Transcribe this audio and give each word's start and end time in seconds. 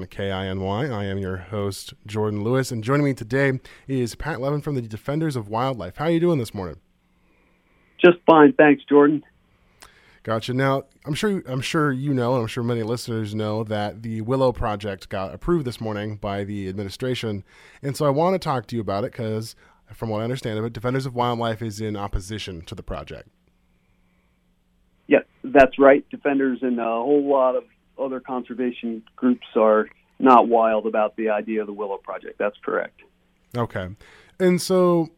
on 0.00 0.06
KINY. 0.06 0.90
I 0.90 1.04
am 1.04 1.18
your 1.18 1.36
host, 1.36 1.94
Jordan 2.06 2.42
Lewis, 2.42 2.70
and 2.70 2.82
joining 2.82 3.04
me 3.04 3.14
today 3.14 3.60
is 3.86 4.14
Pat 4.14 4.40
Lavin 4.40 4.60
from 4.60 4.74
the 4.74 4.82
Defenders 4.82 5.36
of 5.36 5.48
Wildlife. 5.48 5.96
How 5.96 6.06
are 6.06 6.10
you 6.10 6.20
doing 6.20 6.38
this 6.38 6.54
morning? 6.54 6.80
Just 8.02 8.18
fine, 8.26 8.52
thanks, 8.54 8.82
Jordan. 8.88 9.22
Gotcha. 10.22 10.54
Now, 10.54 10.84
I'm 11.04 11.14
sure 11.14 11.42
I'm 11.46 11.60
sure 11.60 11.92
you 11.92 12.14
know, 12.14 12.34
and 12.34 12.42
I'm 12.42 12.46
sure 12.46 12.62
many 12.62 12.82
listeners 12.82 13.34
know 13.34 13.64
that 13.64 14.02
the 14.02 14.20
Willow 14.20 14.52
project 14.52 15.08
got 15.08 15.34
approved 15.34 15.66
this 15.66 15.80
morning 15.80 16.16
by 16.16 16.44
the 16.44 16.68
administration, 16.68 17.44
and 17.82 17.96
so 17.96 18.06
I 18.06 18.10
want 18.10 18.34
to 18.34 18.38
talk 18.38 18.66
to 18.68 18.76
you 18.76 18.82
about 18.82 19.04
it 19.04 19.12
because, 19.12 19.56
from 19.92 20.08
what 20.08 20.20
I 20.20 20.24
understand 20.24 20.58
of 20.58 20.64
it, 20.64 20.72
Defenders 20.72 21.06
of 21.06 21.14
Wildlife 21.14 21.62
is 21.62 21.80
in 21.80 21.96
opposition 21.96 22.62
to 22.62 22.74
the 22.74 22.82
project. 22.82 23.28
Yeah, 25.08 25.20
that's 25.42 25.78
right. 25.78 26.04
Defenders 26.10 26.58
and 26.62 26.78
a 26.78 26.84
whole 26.84 27.26
lot 27.28 27.56
of 27.56 27.64
other 28.00 28.20
conservation 28.20 29.02
groups 29.16 29.46
are 29.56 29.88
not 30.18 30.48
wild 30.48 30.86
about 30.86 31.16
the 31.16 31.30
idea 31.30 31.60
of 31.60 31.66
the 31.66 31.72
Willow 31.72 31.98
project. 31.98 32.38
That's 32.38 32.56
correct. 32.64 33.00
Okay, 33.56 33.88
and 34.38 34.60
so 34.60 35.10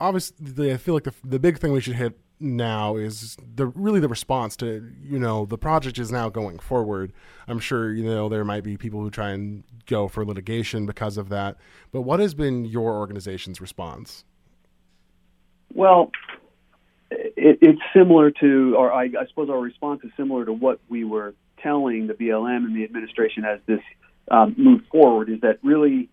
obviously, 0.00 0.72
I 0.72 0.76
feel 0.76 0.94
like 0.94 1.04
the 1.04 1.14
the 1.24 1.38
big 1.38 1.58
thing 1.58 1.72
we 1.72 1.80
should 1.80 1.96
hit 1.96 2.18
now 2.40 2.96
is 2.96 3.36
the 3.54 3.66
really 3.66 4.00
the 4.00 4.08
response 4.08 4.56
to 4.56 4.90
you 5.02 5.18
know 5.18 5.44
the 5.44 5.58
project 5.58 5.98
is 5.98 6.10
now 6.10 6.28
going 6.28 6.58
forward. 6.58 7.12
I'm 7.46 7.58
sure 7.58 7.92
you 7.92 8.04
know 8.04 8.28
there 8.28 8.44
might 8.44 8.64
be 8.64 8.76
people 8.76 9.00
who 9.00 9.10
try 9.10 9.30
and 9.30 9.62
go 9.86 10.08
for 10.08 10.24
litigation 10.24 10.86
because 10.86 11.18
of 11.18 11.28
that. 11.28 11.56
But 11.92 12.02
what 12.02 12.20
has 12.20 12.34
been 12.34 12.64
your 12.64 12.98
organization's 12.98 13.60
response? 13.60 14.24
Well, 15.72 16.10
it, 17.10 17.58
it's 17.60 17.80
similar 17.94 18.30
to, 18.32 18.74
or 18.76 18.92
I, 18.92 19.04
I, 19.04 19.26
suppose 19.28 19.50
our 19.50 19.60
response 19.60 20.00
is 20.04 20.10
similar 20.16 20.44
to 20.44 20.52
what 20.52 20.80
we 20.88 21.04
were 21.04 21.34
telling 21.62 22.06
the 22.06 22.14
BLM 22.14 22.64
and 22.64 22.76
the 22.76 22.84
administration 22.84 23.44
as 23.44 23.60
this 23.66 23.80
um, 24.30 24.54
moved 24.56 24.86
forward. 24.88 25.28
Is 25.30 25.40
that 25.40 25.58
really 25.62 26.08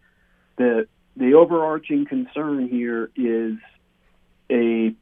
the 0.57 0.87
the 1.15 1.33
overarching 1.33 2.05
concern 2.05 2.67
here 2.67 3.09
is 3.15 3.55
a 4.51 4.93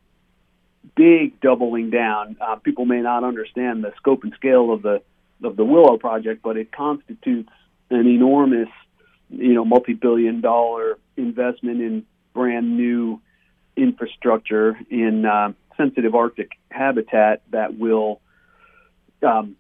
big 0.96 1.40
doubling 1.42 1.90
down. 1.90 2.38
Uh, 2.40 2.56
people 2.56 2.86
may 2.86 3.02
not 3.02 3.24
understand 3.24 3.84
the 3.84 3.94
scope 3.98 4.24
and 4.24 4.34
scale 4.34 4.72
of 4.72 4.82
the 4.82 5.02
of 5.44 5.56
the 5.56 5.66
Willow 5.66 5.98
project, 5.98 6.42
but 6.42 6.58
it 6.58 6.72
constitutes 6.72 7.50
an 7.90 8.08
enormous, 8.08 8.70
you 9.30 9.54
know, 9.54 9.66
multi-billion 9.66 10.42
dollar 10.42 10.98
investment 11.18 11.82
in 11.82 12.06
brand 12.34 12.78
new 12.78 13.22
infrastructure 13.76 14.78
in 14.90 15.26
uh, 15.26 15.52
sensitive 15.78 16.16
Arctic 16.16 16.52
habitat 16.72 17.42
that 17.52 17.78
will 17.78 18.22
um, 19.22 19.56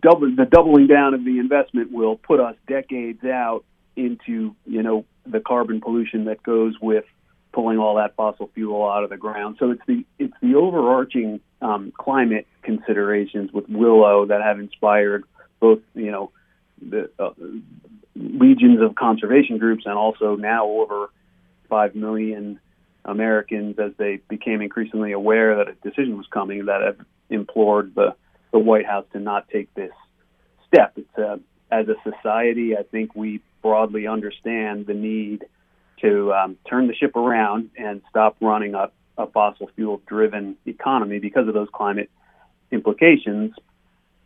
double 0.00 0.34
the 0.34 0.44
doubling 0.44 0.86
down 0.86 1.14
of 1.14 1.24
the 1.24 1.38
investment 1.38 1.92
will 1.92 2.16
put 2.16 2.40
us 2.40 2.56
decades 2.66 3.24
out 3.24 3.64
into 3.96 4.54
you 4.66 4.82
know 4.82 5.04
the 5.26 5.40
carbon 5.40 5.80
pollution 5.80 6.26
that 6.26 6.42
goes 6.42 6.74
with 6.80 7.04
pulling 7.52 7.78
all 7.78 7.96
that 7.96 8.14
fossil 8.16 8.50
fuel 8.54 8.88
out 8.88 9.02
of 9.02 9.10
the 9.10 9.16
ground. 9.16 9.56
So 9.58 9.70
it's 9.70 9.82
the 9.86 10.04
it's 10.18 10.34
the 10.42 10.54
overarching 10.54 11.40
um, 11.62 11.92
climate 11.96 12.46
considerations 12.62 13.52
with 13.52 13.68
Willow 13.68 14.26
that 14.26 14.42
have 14.42 14.60
inspired 14.60 15.24
both 15.58 15.80
you 15.94 16.10
know 16.10 16.30
the 16.80 17.10
uh, 17.18 17.30
legions 18.14 18.80
of 18.82 18.94
conservation 18.94 19.58
groups 19.58 19.84
and 19.86 19.94
also 19.94 20.36
now 20.36 20.66
over 20.66 21.10
five 21.68 21.94
million 21.94 22.60
Americans 23.04 23.78
as 23.78 23.92
they 23.96 24.20
became 24.28 24.60
increasingly 24.60 25.12
aware 25.12 25.56
that 25.56 25.68
a 25.68 25.74
decision 25.88 26.16
was 26.16 26.26
coming 26.30 26.66
that 26.66 26.82
have 26.82 26.98
implored 27.30 27.94
the 27.94 28.14
the 28.56 28.60
White 28.60 28.86
House 28.86 29.04
to 29.12 29.20
not 29.20 29.50
take 29.50 29.72
this 29.74 29.92
step. 30.66 30.94
It's 30.96 31.18
a, 31.18 31.32
uh, 31.32 31.36
as 31.70 31.86
a 31.88 31.96
society, 32.10 32.74
I 32.74 32.84
think 32.84 33.14
we 33.14 33.42
broadly 33.60 34.06
understand 34.06 34.86
the 34.86 34.94
need 34.94 35.44
to 36.00 36.32
um, 36.32 36.56
turn 36.66 36.86
the 36.86 36.94
ship 36.94 37.16
around 37.16 37.70
and 37.76 38.00
stop 38.08 38.36
running 38.40 38.74
a, 38.74 38.90
a 39.18 39.26
fossil 39.26 39.68
fuel 39.74 40.00
driven 40.06 40.56
economy 40.64 41.18
because 41.18 41.48
of 41.48 41.54
those 41.54 41.68
climate 41.70 42.08
implications. 42.70 43.52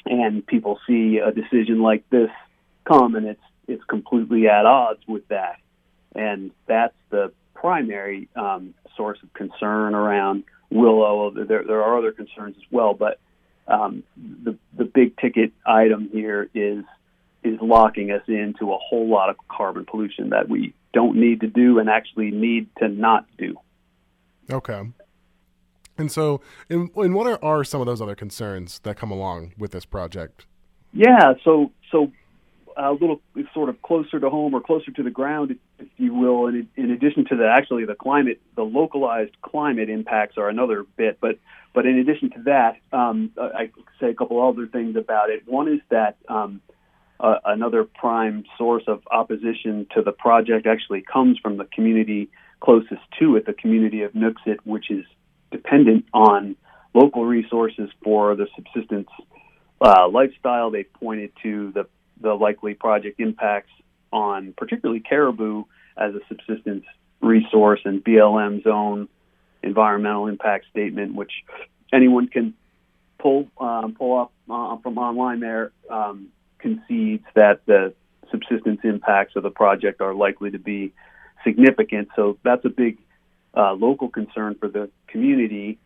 And 0.07 0.47
people 0.47 0.79
see 0.87 1.19
a 1.19 1.33
decision 1.33 1.81
like 1.83 2.09
this 2.11 2.31
come, 2.85 3.17
and 3.17 3.27
it's 3.27 3.43
it's 3.67 3.85
completely 3.85 4.47
at 4.47 4.65
odds 4.65 5.01
with 5.09 5.27
that. 5.29 5.57
And 6.15 6.53
that's 6.67 6.95
the 7.09 7.33
primary 7.55 8.29
um, 8.37 8.75
source 8.97 9.19
of 9.25 9.33
concern 9.33 9.95
around 9.95 10.45
Willow. 10.71 11.31
There, 11.31 11.65
there 11.65 11.83
are 11.83 11.99
other 11.99 12.13
concerns 12.13 12.57
as 12.59 12.65
well, 12.71 12.95
but 12.95 13.19
um, 13.69 14.03
the 14.17 14.57
the 14.77 14.85
big 14.85 15.17
ticket 15.19 15.53
item 15.67 16.09
here 16.13 16.49
is 16.55 16.85
is 17.43 17.59
locking 17.61 18.11
us 18.11 18.23
into 18.27 18.73
a 18.73 18.79
whole 18.79 19.09
lot 19.09 19.31
of 19.31 19.37
carbon 19.49 19.87
pollution 19.87 20.31
that 20.31 20.49
we 20.49 20.75
don't 20.93 21.17
need 21.17 21.41
to 21.41 21.47
do 21.47 21.79
and 21.79 21.89
actually 21.89 22.31
need 22.31 22.69
to 22.79 22.89
not 22.89 23.25
do. 23.39 23.57
Okay. 24.51 24.83
And 25.97 26.11
so, 26.11 26.41
and, 26.69 26.91
and 26.97 27.15
what 27.15 27.27
are, 27.27 27.45
are 27.45 27.63
some 27.65 27.81
of 27.81 27.87
those 27.87 28.01
other 28.01 28.15
concerns 28.15 28.79
that 28.81 28.97
come 28.97 29.11
along 29.11 29.53
with 29.59 29.73
this 29.73 29.85
project? 29.85 30.47
Yeah, 30.93 31.35
so 31.45 31.71
so 31.93 32.11
a 32.77 32.93
little 32.93 33.21
sort 33.53 33.69
of 33.69 33.81
closer 33.83 34.19
to 34.19 34.31
home 34.31 34.55
or 34.55 34.61
closer 34.61 34.91
to 34.91 35.03
the 35.03 35.11
ground, 35.11 35.57
if 35.81 35.89
you 35.97 36.15
will. 36.15 36.47
In, 36.47 36.69
in 36.77 36.91
addition 36.91 37.25
to 37.27 37.37
the 37.37 37.49
actually 37.49 37.85
the 37.85 37.95
climate, 37.95 38.41
the 38.57 38.63
localized 38.63 39.41
climate 39.43 39.89
impacts 39.89 40.37
are 40.39 40.49
another 40.49 40.85
bit. 40.97 41.19
But 41.21 41.39
but 41.73 41.87
in 41.87 41.99
addition 41.99 42.31
to 42.31 42.43
that, 42.45 42.77
um, 42.93 43.31
I 43.39 43.71
say 44.01 44.11
a 44.11 44.15
couple 44.15 44.47
other 44.47 44.67
things 44.67 44.97
about 44.97 45.31
it. 45.31 45.47
One 45.47 45.69
is 45.69 45.81
that 45.91 46.17
um, 46.29 46.61
uh, 47.21 47.37
another 47.45 47.85
prime 47.85 48.45
source 48.59 48.85
of 48.87 49.03
opposition 49.11 49.87
to 49.95 50.03
the 50.03 50.13
project 50.13 50.67
actually 50.67 51.03
comes 51.03 51.39
from 51.39 51.59
the 51.59 51.67
community 51.67 52.31
closest 52.61 53.01
to 53.19 53.37
it, 53.37 53.47
the 53.47 53.53
community 53.53 54.03
of 54.03 54.13
Nuiqsut, 54.13 54.59
which 54.65 54.91
is 54.91 55.05
dependent 55.51 56.05
on 56.13 56.57
local 56.95 57.25
resources 57.25 57.91
for 58.03 58.37
the 58.37 58.47
subsistence 58.55 59.09
uh, 59.81 60.09
lifestyle. 60.09 60.71
They 60.71 60.85
pointed 60.85 61.33
to 61.43 61.73
the, 61.73 61.87
the 62.21 62.35
likely 62.35 62.75
project 62.75 63.21
impacts 63.21 63.71
on 64.13 64.55
particularly 64.57 65.01
caribou 65.01 65.65
as 65.97 66.15
a 66.15 66.21
subsistence 66.29 66.85
resource 67.21 67.81
and 67.85 68.03
BLM's 68.03 68.67
own 68.67 69.09
environmental 69.63 70.27
impact 70.27 70.67
statement, 70.71 71.15
which 71.15 71.33
anyone 71.93 72.29
can 72.29 72.55
pull 73.19 73.49
um, 73.59 73.95
pull 73.95 74.19
up 74.19 74.33
uh, 74.49 74.77
from 74.79 74.99
online 74.99 75.41
there. 75.41 75.73
Um, 75.89 76.29
concedes 76.59 77.25
that 77.35 77.65
the 77.67 77.95
subsistence 78.31 78.81
impacts 78.85 79.35
of 79.37 79.43
the 79.43 79.51
project 79.51 80.01
are 80.01 80.15
likely 80.15 80.51
to 80.51 80.59
be 80.59 80.93
significant. 81.45 82.09
So 82.17 82.39
that's 82.45 82.65
a 82.65 82.69
big 82.69 82.99
uh, 83.57 83.73
local 83.73 84.09
concern 84.09 84.57
for 84.61 84.69
the 84.69 84.91
community. 85.09 85.79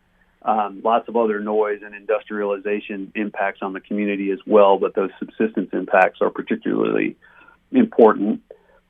Um, 0.42 0.82
lots 0.84 1.08
of 1.08 1.16
other 1.16 1.40
noise 1.40 1.80
and 1.84 1.94
industrialization 1.94 3.12
impacts 3.14 3.60
on 3.62 3.72
the 3.72 3.80
community 3.80 4.30
as 4.30 4.40
well, 4.46 4.78
but 4.78 4.94
those 4.94 5.10
subsistence 5.18 5.70
impacts 5.72 6.20
are 6.20 6.30
particularly 6.30 7.16
important 7.74 8.40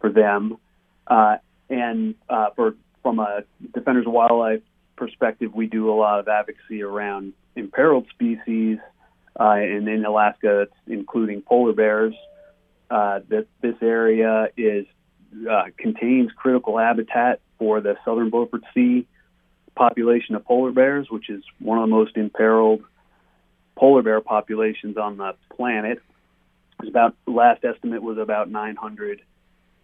for 0.01 0.11
them. 0.11 0.59
Uh, 1.07 1.37
and 1.69 2.15
uh, 2.29 2.51
for 2.55 2.77
from 3.03 3.19
a 3.19 3.45
Defenders 3.75 4.07
of 4.07 4.13
Wildlife 4.13 4.63
perspective, 4.97 5.55
we 5.55 5.67
do 5.67 5.91
a 5.91 5.97
lot 5.97 6.21
of 6.21 6.29
advocacy 6.29 6.83
around 6.83 7.33
imperiled 7.57 8.07
species 8.11 8.79
uh, 9.39 9.55
and 9.55 9.89
in 9.89 10.05
Alaska, 10.05 10.63
it's 10.63 10.75
including 10.87 11.43
polar 11.43 11.73
bears. 11.73 12.15
Uh, 12.91 13.21
that 13.29 13.47
this 13.61 13.75
area 13.83 14.49
is 14.57 14.87
uh, 15.51 15.65
contains 15.77 16.31
critical 16.37 16.79
habitat 16.79 17.41
for 17.59 17.81
the 17.81 17.97
southern 18.05 18.31
Beaufort 18.31 18.63
Sea 18.73 19.07
population 19.75 20.37
of 20.37 20.45
polar 20.45 20.71
bears, 20.71 21.09
which 21.11 21.29
is 21.29 21.43
one 21.59 21.79
of 21.79 21.89
the 21.89 21.95
most 21.95 22.17
imperiled 22.17 22.83
polar 23.77 24.03
bear 24.03 24.21
populations 24.21 24.97
on 24.97 25.17
the 25.17 25.35
planet. 25.57 26.01
It's 26.85 26.91
about 26.91 27.17
last 27.27 27.65
estimate 27.65 28.03
was 28.03 28.19
about 28.19 28.51
900 28.51 29.23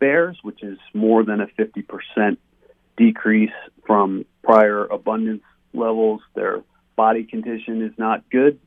bears, 0.01 0.37
which 0.43 0.63
is 0.63 0.79
more 0.93 1.25
than 1.25 1.41
a 1.41 1.47
50% 1.47 2.37
decrease 2.99 3.51
from 3.87 4.27
prior 4.43 4.85
abundance 4.85 5.43
levels. 5.73 6.21
Their 6.35 6.63
body 6.97 7.25
condition 7.25 7.81
is 7.83 7.93
not 7.97 8.29
good. 8.29 8.61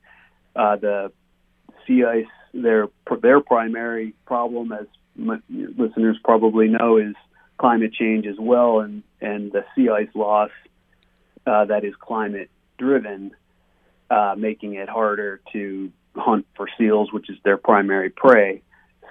Uh, 0.55 0.77
the 0.77 1.11
sea 1.85 2.05
ice, 2.05 2.25
their 2.55 2.87
their 3.21 3.39
primary 3.39 4.15
problem, 4.25 4.71
as 4.71 4.87
listeners 5.15 6.17
probably 6.23 6.69
know, 6.69 6.97
is 6.97 7.13
climate 7.59 7.93
change 7.93 8.25
as 8.25 8.37
well, 8.39 8.79
and 8.79 9.03
and 9.21 9.51
the 9.51 9.63
sea 9.75 9.89
ice 9.89 10.09
loss 10.15 10.49
uh, 11.45 11.65
that 11.65 11.83
is 11.83 11.93
climate 11.99 12.49
driven, 12.79 13.35
uh, 14.09 14.33
making 14.35 14.73
it 14.73 14.89
harder 14.89 15.39
to 15.51 15.91
hunt 16.15 16.45
for 16.55 16.67
seals, 16.77 17.11
which 17.11 17.29
is 17.29 17.37
their 17.43 17.57
primary 17.57 18.09
prey. 18.09 18.61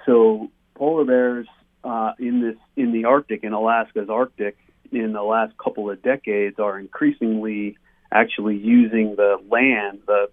So 0.05 0.49
polar 0.75 1.05
bears 1.05 1.47
uh, 1.83 2.13
in 2.19 2.41
this 2.41 2.55
in 2.75 2.91
the 2.91 3.05
Arctic, 3.05 3.43
in 3.43 3.53
Alaska's 3.53 4.09
Arctic, 4.09 4.57
in 4.91 5.13
the 5.13 5.23
last 5.23 5.57
couple 5.57 5.89
of 5.89 6.01
decades, 6.01 6.59
are 6.59 6.79
increasingly 6.79 7.77
actually 8.11 8.57
using 8.57 9.15
the 9.15 9.37
land, 9.49 10.01
the 10.05 10.29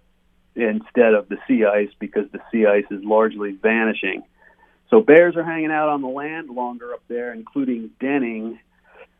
instead 0.55 1.13
of 1.13 1.29
the 1.29 1.37
sea 1.47 1.65
ice 1.65 1.89
because 1.99 2.29
the 2.31 2.39
sea 2.51 2.65
ice 2.65 2.85
is 2.91 3.03
largely 3.03 3.51
vanishing. 3.51 4.23
So 4.89 4.99
bears 4.99 5.37
are 5.37 5.43
hanging 5.43 5.71
out 5.71 5.89
on 5.89 6.01
the 6.01 6.09
land 6.09 6.49
longer 6.49 6.93
up 6.93 7.01
there, 7.07 7.33
including 7.33 7.91
denning. 7.99 8.59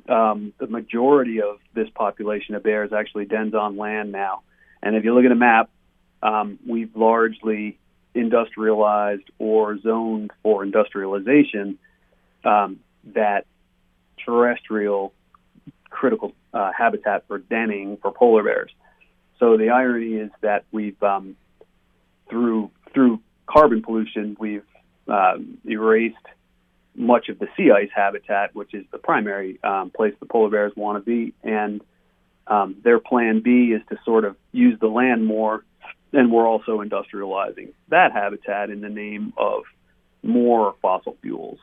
Um, 0.09 0.51
the 0.57 0.67
majority 0.67 1.41
of 1.41 1.59
this 1.73 1.87
population 1.93 2.55
of 2.55 2.63
bears 2.63 2.91
actually 2.91 3.25
dens 3.25 3.53
on 3.53 3.77
land 3.77 4.11
now. 4.11 4.41
And 4.83 4.95
if 4.95 5.05
you 5.05 5.13
look 5.13 5.25
at 5.25 5.31
a 5.31 5.35
map, 5.35 5.69
um, 6.23 6.59
we've 6.67 6.95
largely 6.95 7.77
industrialized 8.13 9.29
or 9.39 9.79
zoned 9.79 10.31
for 10.43 10.63
industrialization 10.63 11.77
um, 12.43 12.79
that 13.13 13.45
terrestrial 14.25 15.13
critical 15.89 16.33
uh, 16.53 16.71
habitat 16.77 17.25
for 17.27 17.37
denning 17.37 17.97
for 18.01 18.11
polar 18.11 18.43
bears. 18.43 18.71
So 19.39 19.57
the 19.57 19.69
irony 19.69 20.15
is 20.15 20.31
that 20.41 20.65
we've 20.71 21.01
um, 21.01 21.35
through 22.29 22.71
through 22.93 23.21
carbon 23.47 23.81
pollution 23.81 24.37
we've 24.39 24.65
um, 25.07 25.57
erased 25.65 26.15
much 26.95 27.29
of 27.29 27.39
the 27.39 27.47
sea 27.55 27.71
ice 27.71 27.89
habitat, 27.95 28.53
which 28.53 28.73
is 28.73 28.85
the 28.91 28.97
primary 28.97 29.59
um, 29.63 29.89
place 29.89 30.13
the 30.19 30.25
polar 30.25 30.49
bears 30.49 30.73
want 30.75 30.97
to 30.97 31.05
be, 31.09 31.33
and 31.43 31.81
um, 32.47 32.75
their 32.83 32.99
plan 32.99 33.41
B 33.41 33.71
is 33.71 33.81
to 33.89 33.97
sort 34.03 34.25
of 34.25 34.35
use 34.51 34.77
the 34.79 34.87
land 34.87 35.25
more, 35.25 35.63
and 36.13 36.31
we're 36.31 36.47
also 36.47 36.81
industrializing 36.81 37.73
that 37.89 38.11
habitat 38.11 38.69
in 38.69 38.81
the 38.81 38.89
name 38.89 39.33
of 39.37 39.63
more 40.23 40.75
fossil 40.81 41.17
fuels. 41.21 41.59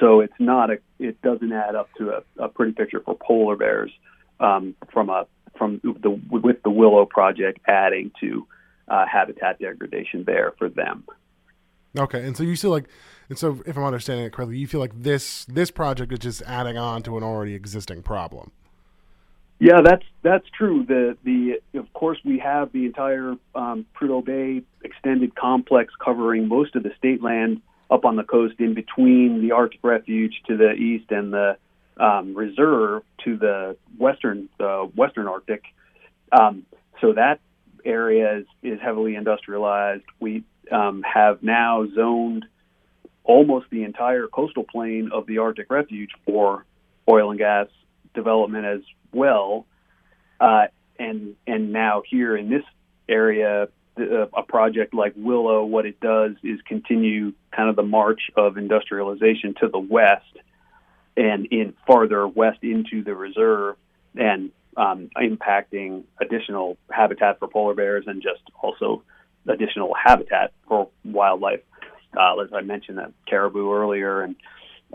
So 0.00 0.20
it's 0.20 0.34
not 0.38 0.70
a, 0.70 0.78
it 0.98 1.20
doesn't 1.22 1.52
add 1.52 1.74
up 1.74 1.88
to 1.98 2.10
a, 2.10 2.44
a 2.44 2.48
pretty 2.48 2.72
picture 2.72 3.00
for 3.00 3.16
polar 3.16 3.56
bears 3.56 3.90
um, 4.38 4.74
from 4.92 5.10
a 5.10 5.26
from 5.56 5.80
the 5.82 6.10
with 6.30 6.62
the 6.62 6.70
Willow 6.70 7.06
project 7.06 7.58
adding 7.66 8.12
to 8.20 8.46
uh, 8.86 9.06
habitat 9.06 9.58
degradation 9.58 10.24
there 10.24 10.52
for 10.58 10.68
them. 10.68 11.04
Okay, 11.98 12.24
and 12.24 12.36
so 12.36 12.42
you 12.42 12.56
feel 12.56 12.70
like, 12.70 12.84
and 13.28 13.38
so 13.38 13.60
if 13.66 13.76
I'm 13.76 13.84
understanding 13.84 14.26
it 14.26 14.32
correctly, 14.32 14.58
you 14.58 14.66
feel 14.66 14.80
like 14.80 15.02
this 15.02 15.44
this 15.46 15.70
project 15.70 16.12
is 16.12 16.18
just 16.18 16.42
adding 16.42 16.76
on 16.76 17.02
to 17.04 17.16
an 17.16 17.24
already 17.24 17.54
existing 17.54 18.02
problem. 18.02 18.52
Yeah, 19.60 19.80
that's 19.82 20.04
that's 20.22 20.46
true. 20.56 20.84
The 20.86 21.16
the 21.24 21.60
of 21.78 21.92
course 21.92 22.18
we 22.24 22.38
have 22.38 22.72
the 22.72 22.86
entire 22.86 23.34
um, 23.54 23.86
Prudhoe 24.00 24.24
Bay 24.24 24.62
extended 24.84 25.34
complex 25.34 25.92
covering 26.02 26.46
most 26.46 26.76
of 26.76 26.84
the 26.84 26.92
state 26.96 27.22
land 27.22 27.60
up 27.90 28.04
on 28.04 28.16
the 28.16 28.22
coast 28.22 28.54
in 28.60 28.74
between 28.74 29.40
the 29.42 29.52
Arctic 29.52 29.80
Refuge 29.82 30.42
to 30.46 30.56
the 30.56 30.72
east 30.72 31.10
and 31.10 31.32
the 31.32 31.56
um, 31.98 32.34
reserve 32.36 33.02
to 33.24 33.36
the 33.36 33.76
western 33.98 34.48
uh, 34.60 34.84
western 34.94 35.26
Arctic. 35.26 35.62
Um, 36.30 36.64
so 37.00 37.14
that 37.14 37.40
area 37.84 38.38
is, 38.38 38.46
is 38.62 38.80
heavily 38.80 39.16
industrialized. 39.16 40.04
We 40.20 40.44
um, 40.70 41.02
have 41.02 41.42
now 41.42 41.86
zoned 41.94 42.44
almost 43.24 43.66
the 43.70 43.82
entire 43.82 44.28
coastal 44.28 44.64
plain 44.64 45.10
of 45.12 45.26
the 45.26 45.38
Arctic 45.38 45.70
Refuge 45.70 46.10
for 46.24 46.64
oil 47.10 47.30
and 47.30 47.38
gas 47.38 47.66
development 48.18 48.66
as 48.66 48.80
well. 49.12 49.66
Uh, 50.40 50.66
and 50.98 51.36
and 51.46 51.72
now 51.72 52.02
here 52.04 52.36
in 52.36 52.50
this 52.50 52.64
area, 53.08 53.68
the, 53.96 54.28
a 54.36 54.42
project 54.42 54.92
like 54.94 55.14
Willow, 55.16 55.64
what 55.64 55.86
it 55.86 56.00
does 56.00 56.32
is 56.42 56.60
continue 56.66 57.32
kind 57.56 57.68
of 57.70 57.76
the 57.76 57.88
march 57.98 58.22
of 58.36 58.58
industrialization 58.58 59.54
to 59.60 59.68
the 59.68 59.78
west 59.78 60.34
and 61.16 61.46
in 61.46 61.74
farther 61.86 62.26
west 62.26 62.60
into 62.62 63.02
the 63.02 63.14
reserve 63.14 63.76
and 64.14 64.50
um, 64.76 65.10
impacting 65.16 66.04
additional 66.20 66.76
habitat 66.90 67.38
for 67.38 67.48
polar 67.48 67.74
bears 67.74 68.04
and 68.06 68.22
just 68.22 68.42
also 68.62 69.02
additional 69.48 69.92
habitat 69.94 70.52
for 70.68 70.88
wildlife. 71.04 71.60
Uh, 72.16 72.38
as 72.40 72.50
I 72.52 72.62
mentioned, 72.62 72.98
that 72.98 73.12
caribou 73.26 73.72
earlier, 73.72 74.22
and 74.22 74.36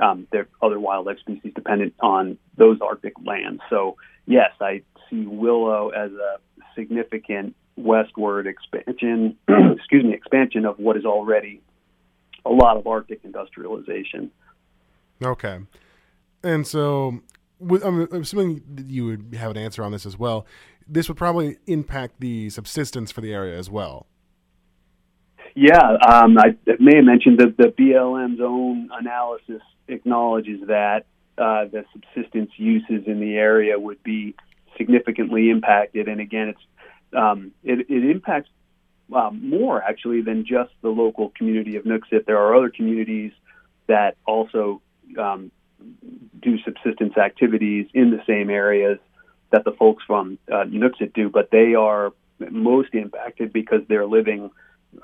um, 0.01 0.27
there 0.31 0.41
are 0.41 0.67
other 0.67 0.79
wildlife 0.79 1.19
species 1.19 1.53
dependent 1.53 1.93
on 1.99 2.37
those 2.57 2.79
Arctic 2.81 3.13
lands. 3.23 3.61
So 3.69 3.97
yes, 4.25 4.51
I 4.59 4.81
see 5.09 5.25
willow 5.25 5.89
as 5.89 6.11
a 6.11 6.37
significant 6.75 7.55
westward 7.75 8.47
expansion. 8.47 9.37
excuse 9.47 10.03
me, 10.03 10.13
expansion 10.13 10.65
of 10.65 10.79
what 10.79 10.97
is 10.97 11.05
already 11.05 11.61
a 12.45 12.49
lot 12.49 12.77
of 12.77 12.87
Arctic 12.87 13.21
industrialization. 13.23 14.31
Okay, 15.23 15.59
and 16.43 16.67
so 16.67 17.21
I'm 17.61 18.07
assuming 18.11 18.85
you 18.87 19.05
would 19.05 19.35
have 19.37 19.51
an 19.51 19.57
answer 19.57 19.83
on 19.83 19.91
this 19.91 20.05
as 20.05 20.17
well. 20.17 20.45
This 20.87 21.07
would 21.07 21.17
probably 21.17 21.57
impact 21.65 22.19
the 22.19 22.49
subsistence 22.49 23.11
for 23.11 23.21
the 23.21 23.33
area 23.33 23.57
as 23.57 23.69
well. 23.69 24.07
Yeah, 25.55 25.97
um, 26.07 26.37
I 26.37 26.57
may 26.79 26.95
have 26.95 27.05
mentioned 27.05 27.39
that 27.39 27.57
the 27.57 27.65
BLM's 27.65 28.41
own 28.41 28.89
analysis 28.91 29.61
acknowledges 29.87 30.67
that 30.67 31.05
uh, 31.37 31.65
the 31.65 31.85
subsistence 31.93 32.51
uses 32.57 33.07
in 33.07 33.19
the 33.19 33.35
area 33.35 33.79
would 33.79 34.01
be 34.03 34.35
significantly 34.77 35.49
impacted. 35.49 36.07
And 36.07 36.19
again, 36.19 36.49
it's 36.49 36.59
um, 37.15 37.51
it, 37.63 37.87
it, 37.89 38.09
impacts 38.09 38.49
um, 39.13 39.47
more 39.47 39.81
actually 39.81 40.21
than 40.21 40.45
just 40.45 40.71
the 40.81 40.89
local 40.89 41.31
community 41.37 41.75
of 41.75 41.83
Nuiqsut. 41.83 42.25
There 42.25 42.39
are 42.39 42.55
other 42.55 42.69
communities 42.69 43.31
that 43.85 44.17
also 44.25 44.81
um, 45.19 45.51
do 46.41 46.57
subsistence 46.63 47.15
activities 47.17 47.87
in 47.93 48.09
the 48.09 48.23
same 48.25 48.49
areas 48.49 48.97
that 49.51 49.63
the 49.63 49.73
folks 49.73 50.03
from 50.07 50.39
uh, 50.51 50.63
do, 50.63 51.29
but 51.29 51.51
they 51.51 51.75
are 51.75 52.13
most 52.39 52.93
impacted 52.93 53.53
because 53.53 53.81
they're 53.87 54.07
living 54.07 54.49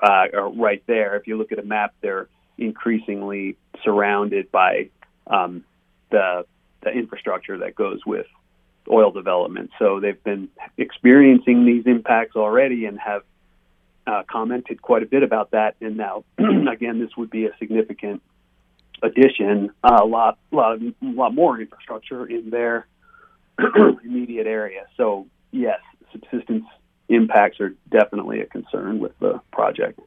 uh, 0.02 0.26
right 0.54 0.82
there. 0.86 1.16
If 1.16 1.26
you 1.26 1.36
look 1.36 1.52
at 1.52 1.58
a 1.58 1.64
map, 1.64 1.94
they're 2.00 2.28
increasingly 2.58 3.56
surrounded 3.82 4.50
by 4.50 4.90
um, 5.26 5.64
the 6.10 6.44
the 6.82 6.90
infrastructure 6.90 7.58
that 7.58 7.74
goes 7.74 8.00
with 8.06 8.26
oil 8.90 9.10
development. 9.10 9.70
So 9.78 10.00
they've 10.00 10.22
been 10.22 10.48
experiencing 10.78 11.66
these 11.66 11.84
impacts 11.86 12.36
already 12.36 12.86
and 12.86 12.98
have 12.98 13.22
uh, 14.06 14.22
commented 14.30 14.80
quite 14.80 15.02
a 15.02 15.06
bit 15.06 15.22
about 15.22 15.50
that. 15.50 15.76
And 15.80 15.96
now, 15.96 16.24
again, 16.38 16.98
this 16.98 17.10
would 17.16 17.30
be 17.30 17.44
a 17.46 17.50
significant 17.58 18.22
addition, 19.02 19.70
uh, 19.84 20.00
a 20.02 20.06
lot, 20.06 20.38
lot, 20.50 20.78
lot 21.02 21.34
more 21.34 21.60
infrastructure 21.60 22.26
in 22.26 22.50
their 22.50 22.86
immediate 24.04 24.46
area. 24.46 24.86
So 24.96 25.26
yes, 25.52 25.80
subsistence 26.12 26.64
impacts 27.10 27.60
are 27.60 27.74
definitely 27.90 28.40
a 28.40 28.46
concern 28.46 28.98
with 28.98 29.18
the 29.18 29.40
project. 29.52 30.00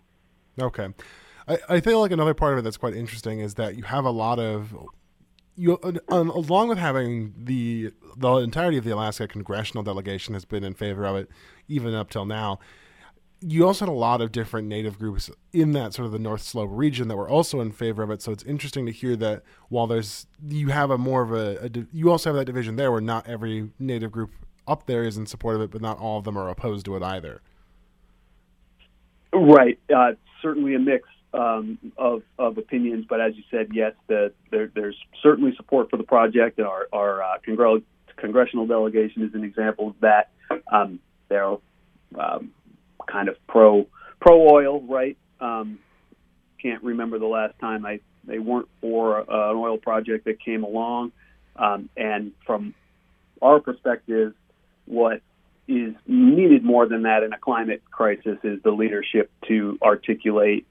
Okay. 0.59 0.89
I, 1.47 1.57
I 1.69 1.79
feel 1.81 1.99
like 1.99 2.11
another 2.11 2.33
part 2.33 2.53
of 2.53 2.59
it 2.59 2.61
that's 2.63 2.77
quite 2.77 2.95
interesting 2.95 3.39
is 3.39 3.55
that 3.55 3.75
you 3.75 3.83
have 3.83 4.05
a 4.05 4.11
lot 4.11 4.39
of 4.39 4.75
you 5.55 5.79
along 6.09 6.69
with 6.69 6.79
having 6.79 7.33
the 7.37 7.91
the 8.17 8.37
entirety 8.37 8.77
of 8.77 8.83
the 8.83 8.91
Alaska 8.91 9.27
congressional 9.27 9.83
delegation 9.83 10.33
has 10.33 10.45
been 10.45 10.63
in 10.63 10.73
favor 10.73 11.05
of 11.05 11.15
it 11.15 11.29
even 11.67 11.93
up 11.93 12.09
till 12.09 12.25
now 12.25 12.59
you 13.45 13.67
also 13.67 13.85
had 13.85 13.91
a 13.91 13.95
lot 13.95 14.21
of 14.21 14.31
different 14.31 14.67
native 14.67 14.97
groups 14.97 15.29
in 15.51 15.73
that 15.73 15.93
sort 15.93 16.05
of 16.05 16.11
the 16.11 16.19
North 16.19 16.41
Slope 16.41 16.69
region 16.71 17.07
that 17.09 17.17
were 17.17 17.27
also 17.27 17.59
in 17.59 17.71
favor 17.71 18.01
of 18.01 18.09
it. 18.09 18.21
So 18.21 18.31
it's 18.31 18.43
interesting 18.43 18.85
to 18.85 18.91
hear 18.91 19.15
that 19.17 19.43
while 19.69 19.85
there's 19.85 20.27
you 20.47 20.69
have 20.69 20.89
a 20.89 20.97
more 20.97 21.21
of 21.23 21.33
a, 21.33 21.65
a 21.65 21.85
you 21.91 22.09
also 22.09 22.29
have 22.29 22.37
that 22.37 22.45
division 22.45 22.77
there 22.77 22.91
where 22.91 23.01
not 23.01 23.27
every 23.27 23.69
native 23.79 24.11
group 24.11 24.31
up 24.67 24.85
there 24.85 25.03
is 25.03 25.17
in 25.17 25.25
support 25.25 25.55
of 25.55 25.61
it, 25.61 25.71
but 25.71 25.81
not 25.81 25.97
all 25.97 26.17
of 26.17 26.23
them 26.23 26.37
are 26.37 26.49
opposed 26.49 26.85
to 26.85 26.95
it 26.95 27.03
either. 27.03 27.41
Right, 29.33 29.79
uh, 29.93 30.11
certainly 30.41 30.75
a 30.75 30.79
mix 30.79 31.07
um, 31.33 31.77
of 31.97 32.21
of 32.37 32.57
opinions, 32.57 33.05
but 33.09 33.19
as 33.19 33.35
you 33.35 33.43
said, 33.49 33.69
yes, 33.73 33.93
the, 34.07 34.31
there, 34.51 34.71
there's 34.75 34.97
certainly 35.21 35.55
support 35.55 35.89
for 35.89 35.97
the 35.97 36.03
project, 36.03 36.59
our 36.59 36.87
our 36.93 37.23
uh, 37.23 37.37
congr- 37.47 37.83
congressional 38.17 38.67
delegation 38.67 39.23
is 39.23 39.33
an 39.33 39.43
example 39.43 39.89
of 39.89 39.95
that. 40.01 40.29
Um, 40.71 40.99
they're 41.29 41.57
um, 42.19 42.51
kind 43.07 43.27
of 43.27 43.35
pro 43.47 43.87
pro 44.19 44.53
oil, 44.53 44.81
right? 44.81 45.17
Um, 45.39 45.79
can't 46.61 46.83
remember 46.83 47.19
the 47.19 47.25
last 47.25 47.57
time 47.59 47.85
I 47.85 47.99
they 48.25 48.39
weren't 48.39 48.69
for 48.79 49.19
uh, 49.19 49.51
an 49.51 49.57
oil 49.57 49.77
project 49.77 50.25
that 50.25 50.39
came 50.39 50.63
along. 50.63 51.11
Um, 51.55 51.89
and 51.97 52.31
from 52.45 52.73
our 53.41 53.59
perspective, 53.59 54.33
what 54.85 55.21
is 55.67 55.93
needed 56.07 56.63
more 56.63 56.87
than 56.87 57.03
that 57.03 57.23
in 57.23 57.31
a 57.33 57.37
climate 57.37 57.83
crisis 57.89 58.37
is 58.43 58.61
the 58.63 58.71
leadership 58.71 59.31
to 59.47 59.77
articulate 59.81 60.67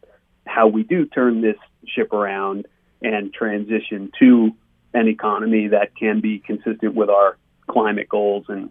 how 0.47 0.67
we 0.67 0.83
do 0.83 1.07
turn 1.07 1.41
this 1.41 1.57
ship 1.87 2.13
around 2.13 2.67
and 3.01 3.33
transition 3.33 4.13
to 4.19 4.55
an 4.93 5.09
economy 5.09 5.69
that 5.69 5.97
can 5.97 6.21
be 6.21 6.39
consistent 6.39 6.95
with 6.95 7.09
our 7.09 7.39
climate 7.67 8.09
goals 8.09 8.45
and 8.49 8.71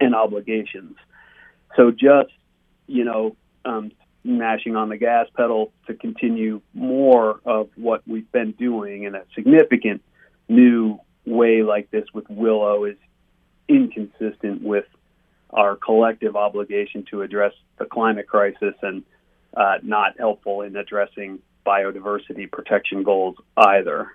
and 0.00 0.14
obligations. 0.14 0.96
So 1.76 1.90
just 1.90 2.30
you 2.88 3.04
know, 3.04 3.36
um, 3.64 3.92
mashing 4.24 4.74
on 4.74 4.88
the 4.88 4.96
gas 4.96 5.28
pedal 5.36 5.72
to 5.86 5.94
continue 5.94 6.60
more 6.74 7.40
of 7.44 7.68
what 7.76 8.02
we've 8.08 8.30
been 8.32 8.52
doing 8.52 9.04
in 9.04 9.14
a 9.14 9.22
significant 9.34 10.02
new 10.48 10.98
way 11.24 11.62
like 11.62 11.90
this 11.90 12.04
with 12.12 12.28
Willow 12.28 12.84
is 12.84 12.96
inconsistent 13.68 14.62
with 14.62 14.84
our 15.50 15.76
collective 15.76 16.36
obligation 16.36 17.04
to 17.10 17.22
address 17.22 17.52
the 17.78 17.84
climate 17.84 18.26
crisis 18.26 18.74
and 18.82 19.02
uh, 19.56 19.78
not 19.82 20.18
helpful 20.18 20.62
in 20.62 20.76
addressing 20.76 21.38
biodiversity 21.66 22.50
protection 22.50 23.02
goals 23.02 23.36
either. 23.56 24.12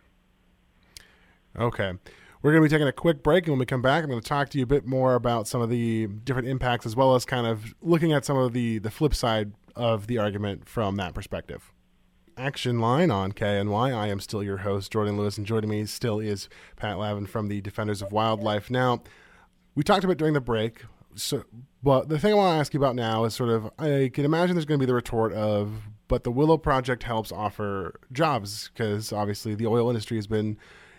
Okay. 1.58 1.94
We're 2.42 2.52
going 2.52 2.62
to 2.62 2.70
be 2.70 2.74
taking 2.74 2.88
a 2.88 2.92
quick 2.92 3.24
break, 3.24 3.46
and 3.46 3.54
when 3.54 3.60
we 3.60 3.66
come 3.66 3.82
back, 3.82 4.04
I'm 4.04 4.10
going 4.10 4.22
to 4.22 4.28
talk 4.28 4.50
to 4.50 4.58
you 4.58 4.66
a 4.66 4.68
bit 4.68 4.86
more 4.86 5.16
about 5.16 5.48
some 5.48 5.62
of 5.62 5.70
the 5.70 6.08
different 6.08 6.50
impacts, 6.50 6.86
as 6.86 6.94
well 6.94 7.16
as 7.16 7.24
kind 7.24 7.48
of 7.48 7.74
looking 7.82 8.12
at 8.12 8.26
some 8.26 8.38
of 8.38 8.52
the 8.52 8.80
the 8.80 8.92
flip 8.92 9.16
side 9.16 9.54
of 9.78 10.08
the 10.08 10.18
argument 10.18 10.68
from 10.68 10.98
that 10.98 11.14
perspective. 11.14 11.72
Action 12.36 12.80
Line 12.80 13.12
on 13.12 13.32
KINY. 13.32 13.94
I 13.94 14.08
am 14.08 14.20
still 14.20 14.44
your 14.44 14.58
host, 14.58 14.92
Jordan 14.92 15.18
Lewis, 15.18 15.38
and 15.38 15.48
joining 15.48 15.70
me 15.70 15.86
still 15.86 16.20
is 16.20 16.50
Pat 16.76 16.98
Lavin 16.98 17.28
from 17.28 17.48
the 17.48 17.62
Defenders 17.62 18.02
of 18.02 18.12
Wildlife. 18.12 18.70
Now, 18.70 19.04
we 19.76 19.84
talked 19.84 20.04
about 20.04 20.18
during 20.18 20.34
the 20.34 20.42
break, 20.42 20.84
so 21.16 21.44
but 21.82 22.10
the 22.10 22.20
thing 22.20 22.34
I 22.34 22.36
want 22.36 22.56
to 22.56 22.60
ask 22.60 22.74
you 22.74 22.80
about 22.80 22.96
now 22.96 23.26
is 23.26 23.34
sort 23.34 23.50
of 23.50 23.70
I 23.78 24.10
can 24.14 24.26
imagine 24.26 24.56
there's 24.56 24.66
going 24.66 24.80
to 24.80 24.84
be 24.84 24.88
the 24.88 24.94
retort 24.94 25.34
of, 25.34 25.84
but 26.08 26.24
the 26.24 26.32
Willow 26.32 26.58
Project 26.58 27.04
helps 27.04 27.32
offer 27.32 28.00
jobs 28.12 28.70
because 28.74 29.12
obviously 29.12 29.56
the 29.56 29.68
oil 29.68 29.90
industry 29.90 30.18
has 30.18 30.28
been 30.28 30.58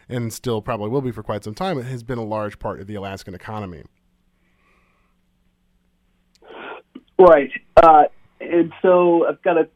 and 0.09 0.33
still 0.33 0.61
probably 0.61 0.89
will 0.89 1.01
be 1.01 1.11
for 1.11 1.23
quite 1.23 1.45
some 1.45 1.55
time, 1.55 1.79
it 1.79 1.85
has 1.85 2.03
been 2.03 2.19
a 2.19 2.25
large 2.25 2.59
part 2.59 2.81
of 2.81 2.87
the 2.87 2.95
Alaskan 2.95 3.35
economy. 3.35 3.83
Right. 7.19 7.51
Uh, 7.77 8.05
and 8.41 8.73
so 8.83 9.27
I've 9.27 9.41
got 9.43 9.57
a 9.59 9.69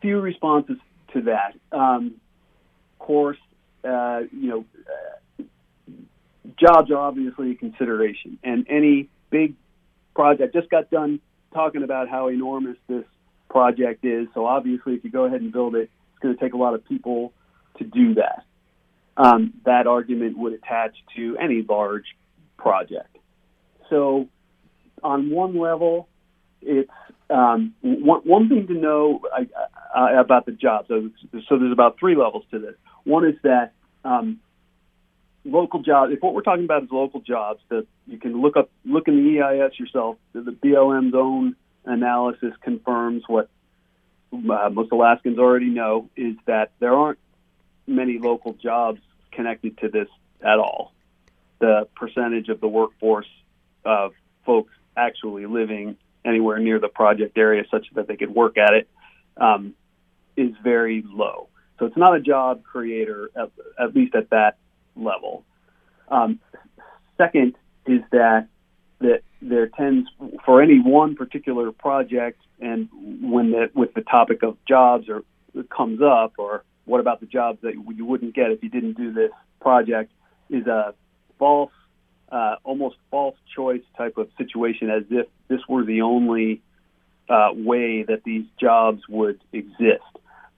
few 0.00 0.20
responses 0.20 0.76
to 1.12 1.22
that. 1.22 1.54
Um, 1.72 2.14
of 2.94 3.06
course, 3.06 3.38
uh, 3.84 4.22
you 4.32 4.48
know, 4.48 4.64
jobs 6.58 6.90
are 6.90 6.98
obviously 6.98 7.52
a 7.52 7.54
consideration, 7.54 8.38
and 8.42 8.66
any 8.68 9.08
big 9.30 9.54
project 10.14 10.54
just 10.54 10.70
got 10.70 10.90
done 10.90 11.20
talking 11.52 11.82
about 11.82 12.08
how 12.08 12.28
enormous 12.28 12.76
this 12.88 13.04
project 13.48 14.04
is. 14.04 14.28
So 14.34 14.46
obviously, 14.46 14.94
if 14.94 15.04
you 15.04 15.10
go 15.10 15.24
ahead 15.24 15.40
and 15.40 15.52
build 15.52 15.74
it, 15.74 15.90
it's 16.12 16.18
going 16.20 16.34
to 16.36 16.40
take 16.40 16.54
a 16.54 16.56
lot 16.56 16.74
of 16.74 16.84
people 16.84 17.32
to 17.78 17.84
do 17.84 18.14
that 18.14 18.44
um, 19.16 19.54
that 19.64 19.86
argument 19.86 20.38
would 20.38 20.52
attach 20.52 20.96
to 21.16 21.36
any 21.38 21.64
large 21.68 22.04
project. 22.56 23.16
So, 23.90 24.28
on 25.02 25.30
one 25.30 25.58
level, 25.58 26.08
it's 26.62 26.90
um, 27.30 27.74
one, 27.82 28.20
one 28.20 28.48
thing 28.48 28.66
to 28.68 28.74
know 28.74 29.20
uh, 29.36 29.44
uh, 29.96 30.20
about 30.20 30.46
the 30.46 30.52
jobs. 30.52 30.88
So, 30.88 31.10
so 31.48 31.58
there's 31.58 31.72
about 31.72 31.98
three 31.98 32.16
levels 32.16 32.44
to 32.50 32.58
this. 32.58 32.74
One 33.04 33.26
is 33.26 33.36
that 33.42 33.72
um, 34.04 34.40
local 35.44 35.82
jobs. 35.82 36.12
If 36.12 36.22
what 36.22 36.34
we're 36.34 36.42
talking 36.42 36.64
about 36.64 36.84
is 36.84 36.88
local 36.90 37.20
jobs, 37.20 37.60
that 37.68 37.86
you 38.06 38.18
can 38.18 38.40
look 38.40 38.56
up, 38.56 38.70
look 38.84 39.08
in 39.08 39.16
the 39.16 39.40
EIS 39.40 39.78
yourself. 39.78 40.16
The, 40.32 40.40
BLM's 40.40 41.14
own 41.14 41.56
analysis 41.84 42.52
confirms 42.62 43.22
what 43.26 43.48
uh, 44.32 44.70
most 44.70 44.90
Alaskans 44.92 45.38
already 45.38 45.68
know: 45.68 46.08
is 46.16 46.36
that 46.46 46.72
there 46.80 46.94
aren't 46.94 47.18
many 47.86 48.18
local 48.18 48.54
jobs 48.54 49.00
connected 49.32 49.78
to 49.78 49.88
this 49.88 50.08
at 50.40 50.58
all. 50.58 50.92
The 51.60 51.88
percentage 51.94 52.48
of 52.48 52.60
the 52.60 52.68
workforce 52.68 53.28
of 53.84 54.12
folks 54.44 54.72
actually 54.96 55.46
living 55.46 55.96
anywhere 56.24 56.58
near 56.58 56.78
the 56.78 56.88
project 56.88 57.36
area 57.36 57.64
such 57.70 57.86
that 57.94 58.08
they 58.08 58.16
could 58.16 58.30
work 58.30 58.56
at 58.56 58.74
it 58.74 58.88
um, 59.36 59.74
is 60.36 60.52
very 60.62 61.04
low. 61.06 61.48
So 61.78 61.86
it's 61.86 61.96
not 61.96 62.16
a 62.16 62.20
job 62.20 62.62
creator, 62.62 63.30
at, 63.36 63.50
at 63.78 63.94
least 63.94 64.14
at 64.14 64.30
that 64.30 64.56
level. 64.96 65.44
Um, 66.08 66.40
second 67.16 67.54
is 67.86 68.00
that 68.12 68.48
that 69.00 69.22
there 69.42 69.66
tends 69.68 70.08
for 70.44 70.62
any 70.62 70.78
one 70.78 71.14
particular 71.14 71.72
project, 71.72 72.40
and 72.60 72.88
when 73.20 73.50
the 73.50 73.70
with 73.74 73.94
the 73.94 74.02
topic 74.02 74.42
of 74.42 74.56
jobs 74.66 75.08
or 75.08 75.22
comes 75.70 76.00
up, 76.02 76.34
or 76.38 76.64
what 76.84 77.00
about 77.00 77.20
the 77.20 77.26
jobs 77.26 77.58
that 77.62 77.74
you 77.74 78.04
wouldn't 78.04 78.34
get 78.34 78.50
if 78.50 78.62
you 78.62 78.68
didn't 78.68 78.96
do 78.96 79.12
this 79.12 79.30
project 79.60 80.12
is 80.50 80.66
a 80.66 80.94
false, 81.38 81.72
uh, 82.30 82.56
almost 82.64 82.96
false 83.10 83.36
choice 83.54 83.82
type 83.96 84.16
of 84.16 84.28
situation, 84.38 84.90
as 84.90 85.04
if 85.10 85.26
this 85.48 85.60
were 85.68 85.84
the 85.84 86.02
only 86.02 86.62
uh, 87.28 87.50
way 87.54 88.02
that 88.02 88.22
these 88.24 88.44
jobs 88.60 89.02
would 89.08 89.40
exist. 89.52 90.02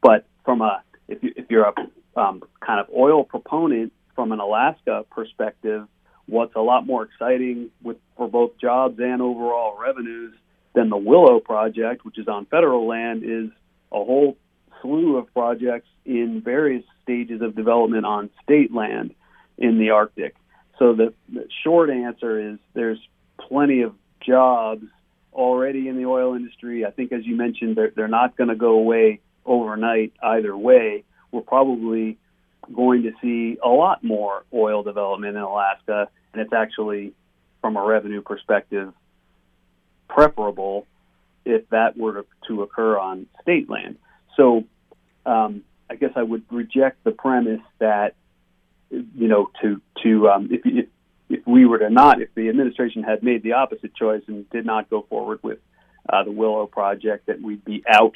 But 0.02 0.26
from 0.44 0.60
a 0.60 0.82
if, 1.08 1.22
you, 1.22 1.32
if 1.36 1.50
you're 1.50 1.64
a 1.64 2.20
um, 2.20 2.42
kind 2.60 2.80
of 2.80 2.86
oil 2.96 3.24
proponent 3.24 3.92
from 4.16 4.32
an 4.32 4.40
Alaska 4.40 5.04
perspective, 5.10 5.86
what's 6.26 6.56
a 6.56 6.60
lot 6.60 6.84
more 6.84 7.04
exciting 7.04 7.70
with 7.82 7.98
for 8.16 8.28
both 8.28 8.58
jobs 8.58 8.98
and 8.98 9.22
overall 9.22 9.78
revenues 9.78 10.34
than 10.74 10.90
the 10.90 10.96
Willow 10.96 11.38
project, 11.38 12.04
which 12.04 12.18
is 12.18 12.26
on 12.26 12.46
federal 12.46 12.88
land, 12.88 13.22
is 13.22 13.50
a 13.92 14.04
whole 14.04 14.36
slew 14.82 15.16
of 15.16 15.32
projects 15.32 15.88
in 16.04 16.42
various 16.44 16.84
stages 17.02 17.40
of 17.42 17.54
development 17.54 18.04
on 18.04 18.30
state 18.42 18.74
land 18.74 19.14
in 19.56 19.78
the 19.78 19.90
Arctic. 19.90 20.34
So 20.78 20.94
the, 20.94 21.14
the 21.32 21.46
short 21.62 21.88
answer 21.90 22.52
is 22.52 22.58
there's 22.74 22.98
plenty 23.38 23.82
of 23.82 23.94
jobs 24.20 24.84
already 25.32 25.88
in 25.88 25.96
the 25.96 26.06
oil 26.06 26.34
industry. 26.34 26.84
I 26.84 26.90
think, 26.90 27.12
as 27.12 27.24
you 27.24 27.36
mentioned, 27.36 27.76
they're, 27.76 27.92
they're 27.94 28.08
not 28.08 28.36
going 28.36 28.48
to 28.48 28.56
go 28.56 28.72
away 28.72 29.20
overnight 29.44 30.12
either 30.22 30.56
way. 30.56 31.04
We're 31.30 31.42
probably 31.42 32.18
going 32.72 33.04
to 33.04 33.12
see 33.22 33.58
a 33.62 33.68
lot 33.68 34.02
more 34.02 34.44
oil 34.52 34.82
development 34.82 35.36
in 35.36 35.42
Alaska, 35.42 36.08
and 36.32 36.42
it's 36.42 36.52
actually, 36.52 37.12
from 37.60 37.76
a 37.76 37.84
revenue 37.84 38.22
perspective, 38.22 38.92
preferable 40.08 40.86
if 41.44 41.68
that 41.70 41.96
were 41.96 42.22
to, 42.22 42.26
to 42.48 42.62
occur 42.62 42.98
on 42.98 43.26
state 43.42 43.70
land. 43.70 43.96
So 44.36 44.64
um, 45.24 45.62
I 45.88 45.94
guess 45.94 46.10
I 46.16 46.22
would 46.22 46.44
reject 46.50 47.04
the 47.04 47.12
premise 47.12 47.60
that 47.78 48.14
you 48.90 49.28
know 49.28 49.50
to 49.62 49.80
to 50.02 50.28
um, 50.28 50.48
if, 50.50 50.60
if 50.64 50.86
if 51.28 51.46
we 51.46 51.66
were 51.66 51.78
to 51.78 51.90
not 51.90 52.20
if 52.20 52.34
the 52.34 52.48
administration 52.48 53.02
had 53.02 53.22
made 53.22 53.42
the 53.42 53.52
opposite 53.52 53.94
choice 53.94 54.22
and 54.26 54.48
did 54.50 54.66
not 54.66 54.90
go 54.90 55.06
forward 55.08 55.40
with 55.42 55.58
uh, 56.08 56.22
the 56.24 56.30
Willow 56.30 56.66
project 56.66 57.26
that 57.26 57.40
we'd 57.40 57.64
be 57.64 57.82
out 57.88 58.14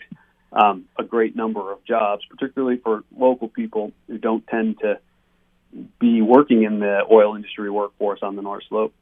um, 0.52 0.86
a 0.98 1.04
great 1.04 1.36
number 1.36 1.72
of 1.72 1.84
jobs, 1.84 2.24
particularly 2.28 2.78
for 2.78 3.04
local 3.16 3.48
people 3.48 3.92
who 4.06 4.18
don't 4.18 4.46
tend 4.46 4.78
to 4.80 4.98
be 6.00 6.20
working 6.20 6.64
in 6.64 6.80
the 6.80 7.02
oil 7.10 7.36
industry 7.36 7.70
workforce 7.70 8.20
on 8.22 8.36
the 8.36 8.42
North 8.42 8.64
Slope. 8.68 8.92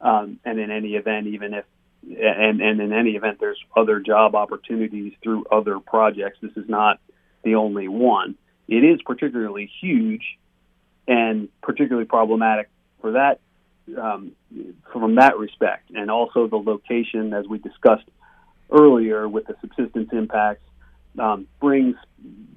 Um, 0.00 0.38
and 0.44 0.58
in 0.58 0.70
any 0.70 0.94
event, 0.94 1.28
even 1.28 1.54
if 1.54 1.64
and, 2.02 2.60
and 2.60 2.80
in 2.80 2.92
any 2.92 3.12
event, 3.12 3.38
there's 3.40 3.58
other 3.76 4.00
job 4.00 4.34
opportunities 4.34 5.12
through 5.22 5.46
other 5.50 5.80
projects. 5.80 6.38
This 6.40 6.56
is 6.56 6.68
not 6.68 7.00
the 7.42 7.56
only 7.56 7.88
one. 7.88 8.36
It 8.68 8.84
is 8.84 9.00
particularly 9.02 9.70
huge 9.80 10.22
and 11.08 11.48
particularly 11.62 12.06
problematic 12.06 12.68
for 13.00 13.12
that 13.12 13.40
um, 13.96 14.32
from 14.92 15.14
that 15.14 15.38
respect, 15.38 15.90
and 15.90 16.10
also 16.10 16.46
the 16.46 16.56
location, 16.56 17.32
as 17.32 17.46
we 17.46 17.58
discussed 17.58 18.04
earlier, 18.70 19.26
with 19.26 19.46
the 19.46 19.56
subsistence 19.62 20.10
impacts, 20.12 20.67
um, 21.20 21.46
brings 21.60 21.96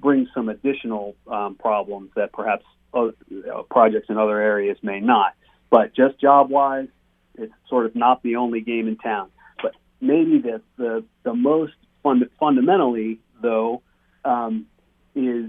brings 0.00 0.28
some 0.34 0.48
additional 0.48 1.14
um, 1.28 1.54
problems 1.54 2.10
that 2.16 2.32
perhaps 2.32 2.64
other, 2.92 3.14
uh, 3.52 3.62
projects 3.62 4.06
in 4.10 4.18
other 4.18 4.40
areas 4.40 4.76
may 4.82 5.00
not. 5.00 5.34
But 5.70 5.94
just 5.94 6.20
job 6.20 6.50
wise, 6.50 6.88
it's 7.36 7.52
sort 7.68 7.86
of 7.86 7.94
not 7.94 8.22
the 8.22 8.36
only 8.36 8.60
game 8.60 8.88
in 8.88 8.96
town. 8.96 9.30
But 9.62 9.74
maybe 10.00 10.38
the 10.38 10.60
the, 10.76 11.04
the 11.22 11.34
most 11.34 11.74
fund, 12.02 12.24
fundamentally, 12.38 13.20
though, 13.40 13.82
um, 14.24 14.66
is 15.14 15.46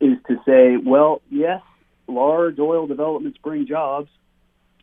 is 0.00 0.18
to 0.28 0.36
say, 0.44 0.76
well, 0.76 1.22
yes, 1.30 1.62
large 2.06 2.58
oil 2.58 2.86
developments 2.86 3.38
bring 3.42 3.66
jobs, 3.66 4.08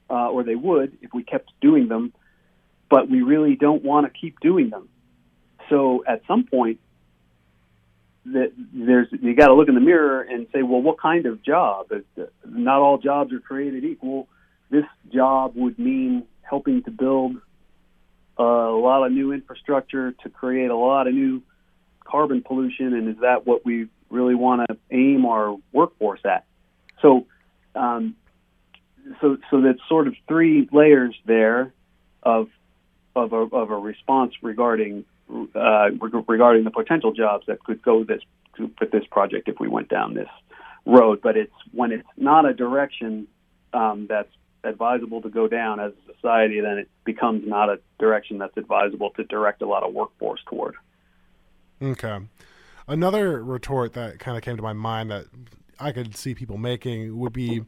uh, 0.10 0.30
or 0.30 0.44
they 0.44 0.56
would 0.56 0.98
if 1.02 1.14
we 1.14 1.24
kept 1.24 1.52
doing 1.62 1.88
them, 1.88 2.14
but 2.90 3.10
we 3.10 3.22
really 3.22 3.56
don't 3.56 3.84
want 3.84 4.06
to 4.06 4.20
keep 4.20 4.40
doing 4.40 4.70
them. 4.70 4.90
So 5.70 6.04
at 6.08 6.22
some 6.28 6.46
point, 6.46 6.80
that 8.26 8.54
there's 8.74 9.08
you 9.12 9.36
got 9.36 9.48
to 9.48 9.54
look 9.54 9.68
in 9.68 9.76
the 9.76 9.82
mirror 9.82 10.22
and 10.22 10.48
say, 10.54 10.64
well, 10.64 10.82
what 10.82 11.00
kind 11.00 11.26
of 11.26 11.44
job? 11.44 11.88
Not 12.46 12.80
all 12.80 12.98
jobs 12.98 13.34
are 13.34 13.40
created 13.40 13.84
equal. 13.84 14.28
This 14.70 14.86
job 15.14 15.54
would 15.56 15.78
mean 15.78 16.26
helping 16.42 16.84
to 16.84 16.92
build 16.92 17.36
a 18.38 18.44
lot 18.44 19.06
of 19.06 19.12
new 19.12 19.32
infrastructure 19.32 20.14
to 20.24 20.30
create 20.30 20.72
a 20.72 20.76
lot 20.76 21.08
of 21.08 21.14
new 21.14 21.44
carbon 22.04 22.42
pollution, 22.42 22.94
and 22.94 23.10
is 23.10 23.22
that 23.22 23.46
what 23.46 23.66
we 23.66 23.88
really 24.10 24.36
want 24.36 24.68
to 24.70 24.78
aim 24.92 25.26
our 25.26 25.56
workforce 25.72 26.22
at? 26.26 26.46
So, 27.02 27.28
um, 27.76 28.16
so, 29.20 29.38
so 29.52 29.62
that's 29.62 29.80
sort 29.90 30.08
of 30.08 30.16
three 30.28 30.68
layers 30.72 31.16
there 31.26 31.74
of 32.22 32.48
of 33.16 33.32
a, 33.32 33.36
of 33.36 33.70
a 33.70 33.78
response 33.78 34.34
regarding 34.42 35.06
uh, 35.30 35.90
regarding 36.28 36.64
the 36.64 36.72
potential 36.72 37.14
jobs 37.14 37.46
that 37.48 37.64
could 37.64 37.82
go 37.82 38.04
this 38.04 38.22
with 38.58 38.92
this 38.92 39.06
project 39.10 39.48
if 39.48 39.60
we 39.60 39.68
went 39.68 39.90
down 39.90 40.14
this 40.14 40.30
road. 40.86 41.22
But 41.22 41.38
it's 41.38 41.54
when 41.72 41.92
it's 41.92 42.08
not 42.18 42.46
a 42.46 42.54
direction 42.54 43.28
um, 43.74 44.08
that's 44.08 44.30
advisable 44.64 45.22
to 45.22 45.30
go 45.30 45.48
down 45.48 45.80
as 45.80 45.92
a 45.92 46.14
society, 46.14 46.62
then 46.62 46.78
it 46.78 46.90
becomes 47.04 47.44
not 47.46 47.70
a 47.70 47.80
direction 48.00 48.38
that's 48.38 48.56
advisable 48.58 49.10
to 49.12 49.24
direct 49.26 49.62
a 49.62 49.66
lot 49.66 49.84
of 49.84 49.94
workforce 49.94 50.40
toward. 50.50 50.76
Okay. 51.82 52.20
Another 52.88 53.44
retort 53.44 53.94
that 53.94 54.20
kind 54.20 54.38
of 54.38 54.44
came 54.44 54.56
to 54.58 54.64
my 54.64 54.74
mind 54.74 55.12
that 55.12 55.26
I 55.80 55.92
could 55.92 56.16
see 56.16 56.36
people 56.36 56.58
making 56.58 57.18
would 57.18 57.34
be 57.34 57.64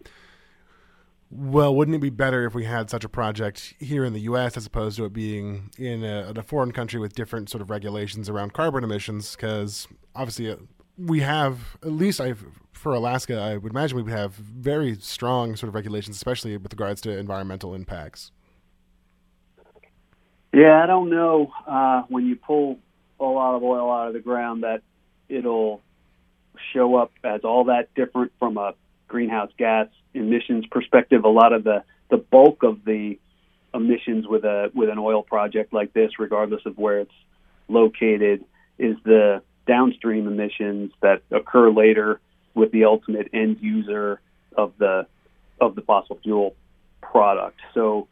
well, 1.38 1.76
wouldn't 1.76 1.96
it 1.96 2.00
be 2.00 2.10
better 2.10 2.46
if 2.46 2.54
we 2.54 2.64
had 2.66 2.90
such 2.90 3.04
a 3.04 3.10
project 3.10 3.74
here 3.80 4.06
in 4.06 4.14
the 4.14 4.22
U.S. 4.22 4.56
as 4.56 4.66
opposed 4.66 4.98
to 4.98 5.06
it 5.06 5.14
being 5.14 5.70
in 5.78 6.04
a, 6.04 6.30
in 6.30 6.38
a 6.38 6.44
foreign 6.44 6.72
country 6.72 7.00
with 7.00 7.14
different 7.14 7.50
sort 7.50 7.62
of 7.62 7.70
regulations 7.70 8.30
around 8.30 8.54
carbon 8.54 8.84
emissions? 8.84 9.36
Because 9.36 9.88
obviously, 10.16 10.52
uh, 10.52 10.56
we 10.98 11.20
have 11.20 11.78
at 11.84 11.92
least 11.92 12.22
I 12.22 12.34
for 12.72 12.94
Alaska, 12.94 13.40
I 13.40 13.58
would 13.58 13.72
imagine 13.72 13.98
we 13.98 14.04
would 14.04 14.12
have 14.12 14.34
very 14.34 14.96
strong 15.00 15.56
sort 15.56 15.70
of 15.70 15.76
regulations, 15.76 16.16
especially 16.16 16.56
with 16.56 16.72
regards 16.72 17.02
to 17.02 17.18
environmental 17.18 17.74
impacts. 17.74 18.32
Yeah, 20.54 20.82
I 20.82 20.86
don't 20.86 21.10
know 21.10 21.52
uh, 21.68 22.04
when 22.08 22.26
you 22.26 22.36
pull 22.36 22.80
a 23.20 23.26
lot 23.26 23.56
of 23.56 23.64
oil 23.64 23.92
out 23.92 24.08
of 24.08 24.14
the 24.14 24.20
ground 24.20 24.64
that 24.64 24.82
it'll 25.28 25.82
show 26.74 26.96
up 26.96 27.12
as 27.24 27.42
all 27.44 27.66
that 27.66 27.94
different 27.96 28.32
from 28.40 28.58
a 28.58 28.74
greenhouse 29.16 29.50
gas 29.58 29.88
emissions 30.14 30.66
perspective. 30.70 31.24
A 31.24 31.30
lot 31.30 31.54
of 31.54 31.64
the 31.64 31.84
the 32.10 32.18
bulk 32.18 32.64
of 32.64 32.84
the 32.84 33.18
emissions 33.74 34.28
with 34.28 34.44
a 34.44 34.72
with 34.74 34.90
an 34.90 35.00
oil 35.00 35.24
project 35.24 35.72
like 35.72 35.94
this, 35.94 36.20
regardless 36.20 36.66
of 36.66 36.78
where 36.78 37.00
it's 37.00 37.14
located, 37.70 38.44
is 38.78 38.98
the 39.06 39.42
downstream 39.66 40.28
emissions 40.28 40.92
that 41.02 41.22
occur 41.32 41.72
later 41.72 42.20
with 42.56 42.74
the 42.74 42.84
ultimate 42.84 43.30
end 43.34 43.60
user 43.62 44.20
of 44.58 44.74
the 44.80 45.08
of 45.62 45.76
the 45.76 45.82
fossil 45.82 46.20
fuel 46.22 46.54
product. 47.02 47.62
So 47.74 48.10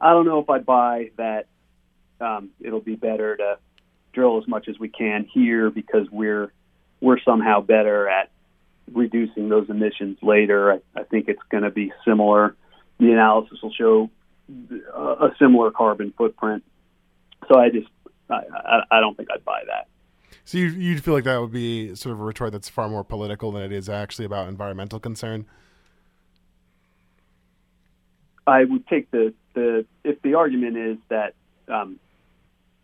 I 0.00 0.10
don't 0.10 0.26
know 0.26 0.40
if 0.40 0.50
I 0.50 0.58
buy 0.58 1.12
that 1.18 1.46
um, 2.20 2.50
it'll 2.60 2.80
be 2.80 2.96
better 2.96 3.36
to 3.36 3.58
drill 4.12 4.38
as 4.38 4.48
much 4.48 4.66
as 4.66 4.76
we 4.76 4.88
can 4.88 5.24
here 5.32 5.70
because 5.70 6.10
we're 6.10 6.52
we're 7.00 7.20
somehow 7.20 7.60
better 7.60 8.08
at 8.08 8.31
reducing 8.94 9.48
those 9.48 9.68
emissions 9.68 10.18
later. 10.22 10.72
I, 10.72 11.00
I 11.00 11.04
think 11.04 11.28
it's 11.28 11.42
going 11.50 11.64
to 11.64 11.70
be 11.70 11.92
similar. 12.04 12.56
The 12.98 13.12
analysis 13.12 13.58
will 13.62 13.72
show 13.72 14.10
a, 14.94 15.00
a 15.00 15.34
similar 15.38 15.70
carbon 15.70 16.12
footprint. 16.16 16.64
So 17.48 17.58
I 17.58 17.70
just 17.70 17.88
I, 18.30 18.42
I, 18.54 18.80
I 18.90 19.00
don't 19.00 19.16
think 19.16 19.28
I'd 19.32 19.44
buy 19.44 19.62
that. 19.66 19.88
So 20.44 20.58
you 20.58 20.66
you 20.66 20.98
feel 20.98 21.14
like 21.14 21.24
that 21.24 21.40
would 21.40 21.52
be 21.52 21.94
sort 21.94 22.14
of 22.14 22.20
a 22.20 22.24
retort 22.24 22.52
that's 22.52 22.68
far 22.68 22.88
more 22.88 23.04
political 23.04 23.52
than 23.52 23.62
it 23.62 23.72
is 23.72 23.88
actually 23.88 24.24
about 24.24 24.48
environmental 24.48 24.98
concern. 24.98 25.46
I 28.46 28.64
would 28.64 28.86
take 28.88 29.10
the 29.10 29.34
the 29.54 29.86
if 30.04 30.20
the 30.22 30.34
argument 30.34 30.76
is 30.76 30.98
that 31.08 31.34
um, 31.68 31.98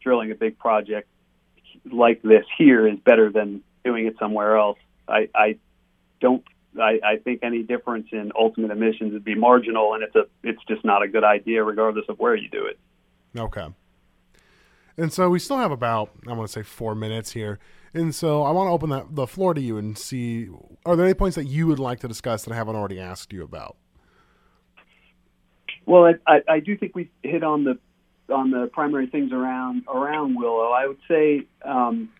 drilling 0.01 0.31
a 0.31 0.35
big 0.35 0.59
project 0.59 1.09
like 1.91 2.23
this 2.23 2.45
here 2.57 2.87
is 2.87 2.99
better 3.01 3.31
than 3.31 3.63
doing 3.85 4.07
it 4.07 4.17
somewhere 4.19 4.57
else. 4.57 4.79
I, 5.09 5.29
I 5.35 5.59
don't. 6.21 6.45
I, 6.81 7.01
I 7.05 7.17
think 7.17 7.41
any 7.43 7.63
difference 7.63 8.09
in 8.13 8.31
ultimate 8.39 8.71
emissions 8.71 9.13
would 9.13 9.25
be 9.25 9.35
marginal, 9.35 9.95
and 9.95 10.03
it's 10.03 10.15
a 10.15 10.27
it's 10.43 10.63
just 10.69 10.85
not 10.85 11.03
a 11.03 11.09
good 11.09 11.25
idea, 11.25 11.65
regardless 11.65 12.05
of 12.09 12.19
where 12.19 12.35
you 12.35 12.49
do 12.49 12.67
it. 12.67 12.79
Okay. 13.37 13.67
And 14.97 15.13
so 15.13 15.31
we 15.31 15.39
still 15.39 15.59
have 15.59 15.71
about 15.71 16.11
I 16.29 16.33
want 16.33 16.49
to 16.49 16.53
say 16.53 16.63
four 16.63 16.95
minutes 16.95 17.33
here, 17.33 17.59
and 17.95 18.15
so 18.15 18.43
I 18.43 18.51
want 18.51 18.69
to 18.69 18.73
open 18.73 18.91
that, 18.91 19.15
the 19.15 19.27
floor 19.27 19.55
to 19.55 19.61
you 19.61 19.77
and 19.77 19.97
see 19.97 20.49
are 20.85 20.97
there 20.97 21.05
any 21.07 21.15
points 21.15 21.37
that 21.37 21.47
you 21.47 21.67
would 21.67 21.79
like 21.79 22.01
to 22.01 22.09
discuss 22.09 22.45
that 22.45 22.53
I 22.53 22.57
haven't 22.57 22.77
already 22.77 23.01
asked 23.01 23.33
you 23.33 23.43
about. 23.43 23.77
Well, 25.87 26.05
I, 26.05 26.15
I, 26.27 26.41
I 26.49 26.61
do 26.61 26.77
think 26.77 26.95
we 26.95 27.11
hit 27.23 27.43
on 27.43 27.65
the 27.65 27.79
on 28.33 28.51
the 28.51 28.69
primary 28.73 29.07
things 29.07 29.33
around 29.33 29.85
around 29.89 30.37
Willow. 30.37 30.71
I 30.71 30.87
would 30.87 31.01
say 31.09 31.47
um, 31.65 32.11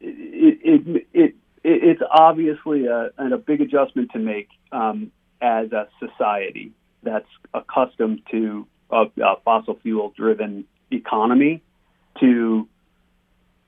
it, 0.00 0.58
it, 0.64 1.06
it, 1.12 1.34
it's 1.64 2.02
obviously 2.10 2.86
a, 2.86 3.10
a 3.18 3.38
big 3.38 3.62
adjustment 3.62 4.10
to 4.12 4.18
make 4.18 4.48
um, 4.70 5.10
as 5.40 5.72
a 5.72 5.88
society 5.98 6.72
that's 7.02 7.28
accustomed 7.54 8.20
to 8.30 8.66
a, 8.90 9.04
a 9.22 9.36
fossil 9.44 9.78
fuel 9.82 10.12
driven 10.14 10.66
economy 10.90 11.62
to 12.20 12.68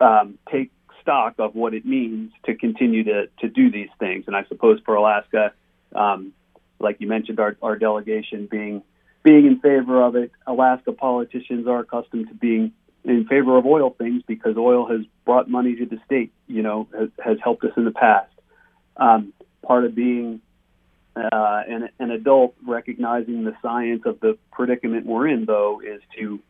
um, 0.01 0.38
take 0.51 0.71
stock 1.01 1.35
of 1.38 1.55
what 1.55 1.73
it 1.73 1.87
means 1.87 2.33
to 2.44 2.55
continue 2.55 3.05
to, 3.05 3.29
to 3.40 3.49
do 3.49 3.71
these 3.71 3.88
things. 3.99 4.25
And 4.27 4.37
I 4.37 4.44
suppose 4.44 4.81
for 4.85 4.94
Alaska, 4.94 5.53
um, 5.94 6.33
like 6.79 7.01
you 7.01 7.09
mentioned, 7.09 7.40
our, 7.40 7.57
our 7.62 7.77
delegation 7.77 8.47
being 8.51 8.83
being 9.23 9.47
in 9.47 9.59
favor 9.59 10.03
of 10.03 10.14
it, 10.14 10.31
Alaska 10.47 10.92
politicians 10.92 11.66
are 11.66 11.81
accustomed 11.81 12.29
to 12.29 12.35
being 12.35 12.73
in 13.07 13.27
favor 13.27 13.57
of 13.57 13.64
oil 13.66 13.90
things 13.90 14.23
because 14.27 14.57
oil 14.57 14.87
has 14.87 15.01
brought 15.25 15.49
money 15.49 15.77
to 15.77 15.87
the 15.87 15.99
state. 16.05 16.33
You 16.47 16.62
know, 16.62 16.88
has, 16.99 17.09
has 17.25 17.38
helped 17.42 17.64
us 17.64 17.73
in 17.77 17.85
the 17.85 17.90
past. 17.92 18.33
Um, 18.97 19.33
part 19.62 19.85
of 19.85 19.95
being 19.95 20.40
uh, 21.16 21.62
an, 21.69 21.88
an 21.99 22.11
adult 22.11 22.55
recognizing 22.66 23.45
the 23.45 23.57
science 23.62 24.03
of 24.05 24.21
the 24.21 24.38
predicament 24.53 25.07
we're 25.07 25.29
in, 25.29 25.45
though, 25.45 25.81
is 25.81 26.01
to 26.19 26.40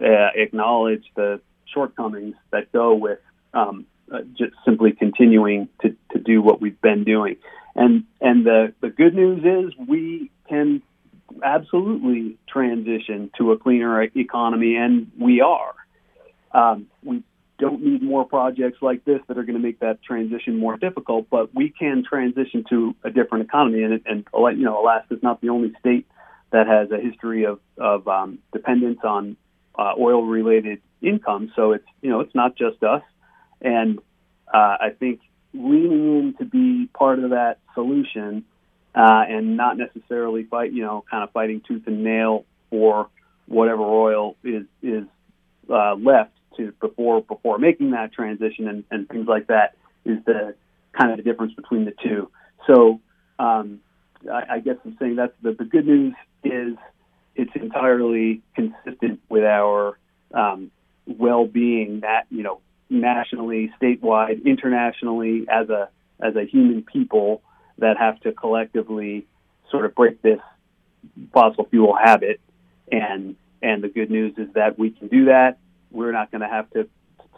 uh, 0.00 0.30
acknowledge 0.34 1.04
the 1.14 1.40
shortcomings 1.72 2.34
that 2.50 2.72
go 2.72 2.94
with 2.94 3.18
um, 3.54 3.86
uh, 4.12 4.20
just 4.36 4.52
simply 4.64 4.92
continuing 4.92 5.68
to, 5.82 5.96
to 6.12 6.18
do 6.18 6.42
what 6.42 6.60
we've 6.60 6.80
been 6.80 7.04
doing. 7.04 7.36
And 7.74 8.04
and 8.20 8.44
the, 8.44 8.74
the 8.80 8.90
good 8.90 9.14
news 9.14 9.44
is 9.44 9.88
we 9.88 10.30
can 10.48 10.82
absolutely 11.42 12.36
transition 12.48 13.30
to 13.38 13.52
a 13.52 13.58
cleaner 13.58 14.02
economy, 14.02 14.76
and 14.76 15.10
we 15.18 15.40
are. 15.40 15.74
Um, 16.52 16.86
we 17.02 17.22
don't 17.58 17.82
need 17.82 18.02
more 18.02 18.24
projects 18.24 18.78
like 18.80 19.04
this 19.04 19.20
that 19.28 19.38
are 19.38 19.44
going 19.44 19.56
to 19.56 19.62
make 19.62 19.80
that 19.80 20.02
transition 20.02 20.58
more 20.58 20.76
difficult, 20.76 21.28
but 21.30 21.54
we 21.54 21.68
can 21.70 22.02
transition 22.08 22.64
to 22.70 22.96
a 23.04 23.10
different 23.10 23.44
economy. 23.44 23.82
And, 23.82 24.00
and 24.06 24.24
you 24.34 24.64
know, 24.64 24.82
Alaska 24.82 25.14
is 25.14 25.22
not 25.22 25.40
the 25.40 25.50
only 25.50 25.72
state 25.78 26.06
that 26.50 26.66
has 26.66 26.90
a 26.90 26.98
history 26.98 27.44
of, 27.44 27.60
of 27.78 28.08
um, 28.08 28.38
dependence 28.52 29.00
on 29.04 29.36
uh, 29.78 29.92
oil-related 29.98 30.80
income. 31.00 31.52
So 31.54 31.72
it's 31.72 31.86
you 32.02 32.10
know 32.10 32.20
it's 32.20 32.34
not 32.34 32.56
just 32.56 32.82
us, 32.82 33.02
and 33.60 33.98
uh, 34.52 34.76
I 34.80 34.90
think 34.98 35.20
leaning 35.54 36.18
in 36.18 36.34
to 36.38 36.44
be 36.44 36.88
part 36.92 37.18
of 37.18 37.30
that 37.30 37.58
solution 37.74 38.44
uh, 38.94 39.24
and 39.28 39.56
not 39.56 39.76
necessarily 39.76 40.44
fight 40.44 40.72
you 40.72 40.82
know 40.82 41.04
kind 41.10 41.24
of 41.24 41.30
fighting 41.32 41.62
tooth 41.66 41.86
and 41.86 42.04
nail 42.04 42.44
for 42.70 43.08
whatever 43.46 43.82
oil 43.82 44.36
is 44.44 44.64
is 44.82 45.04
uh, 45.68 45.94
left 45.94 46.32
to 46.60 46.72
before 46.80 47.22
before 47.22 47.58
making 47.58 47.92
that 47.92 48.12
transition 48.12 48.68
and, 48.68 48.84
and 48.90 49.08
things 49.08 49.26
like 49.26 49.46
that 49.48 49.76
is 50.04 50.18
the 50.24 50.54
kind 50.92 51.10
of 51.10 51.16
the 51.16 51.22
difference 51.22 51.54
between 51.54 51.84
the 51.84 51.92
two. 52.02 52.30
So 52.66 53.00
um, 53.38 53.80
I, 54.30 54.56
I 54.56 54.58
guess 54.60 54.76
I'm 54.84 54.96
saying 54.98 55.16
that's 55.16 55.32
the, 55.42 55.52
the 55.52 55.64
good 55.64 55.86
news 55.86 56.14
is 56.44 56.76
it's 57.34 57.52
entirely 57.54 58.42
consistent 58.54 59.20
with 59.28 59.44
our 59.44 59.98
um, 60.34 60.70
well-being 61.06 62.00
that 62.00 62.26
you 62.30 62.42
know 62.42 62.60
nationally, 62.88 63.72
statewide, 63.80 64.44
internationally 64.44 65.46
as 65.48 65.68
a 65.70 65.88
as 66.20 66.36
a 66.36 66.44
human 66.44 66.82
people 66.82 67.42
that 67.78 67.96
have 67.96 68.20
to 68.20 68.32
collectively 68.32 69.26
sort 69.70 69.86
of 69.86 69.94
break 69.94 70.20
this 70.22 70.40
fossil 71.32 71.64
fuel 71.70 71.96
habit 71.96 72.40
and 72.92 73.36
and 73.62 73.82
the 73.82 73.88
good 73.88 74.10
news 74.10 74.34
is 74.38 74.48
that 74.54 74.78
we 74.78 74.90
can 74.90 75.08
do 75.08 75.26
that 75.26 75.58
we're 75.90 76.12
not 76.12 76.30
going 76.30 76.42
to 76.42 76.48
have 76.48 76.70
to 76.70 76.88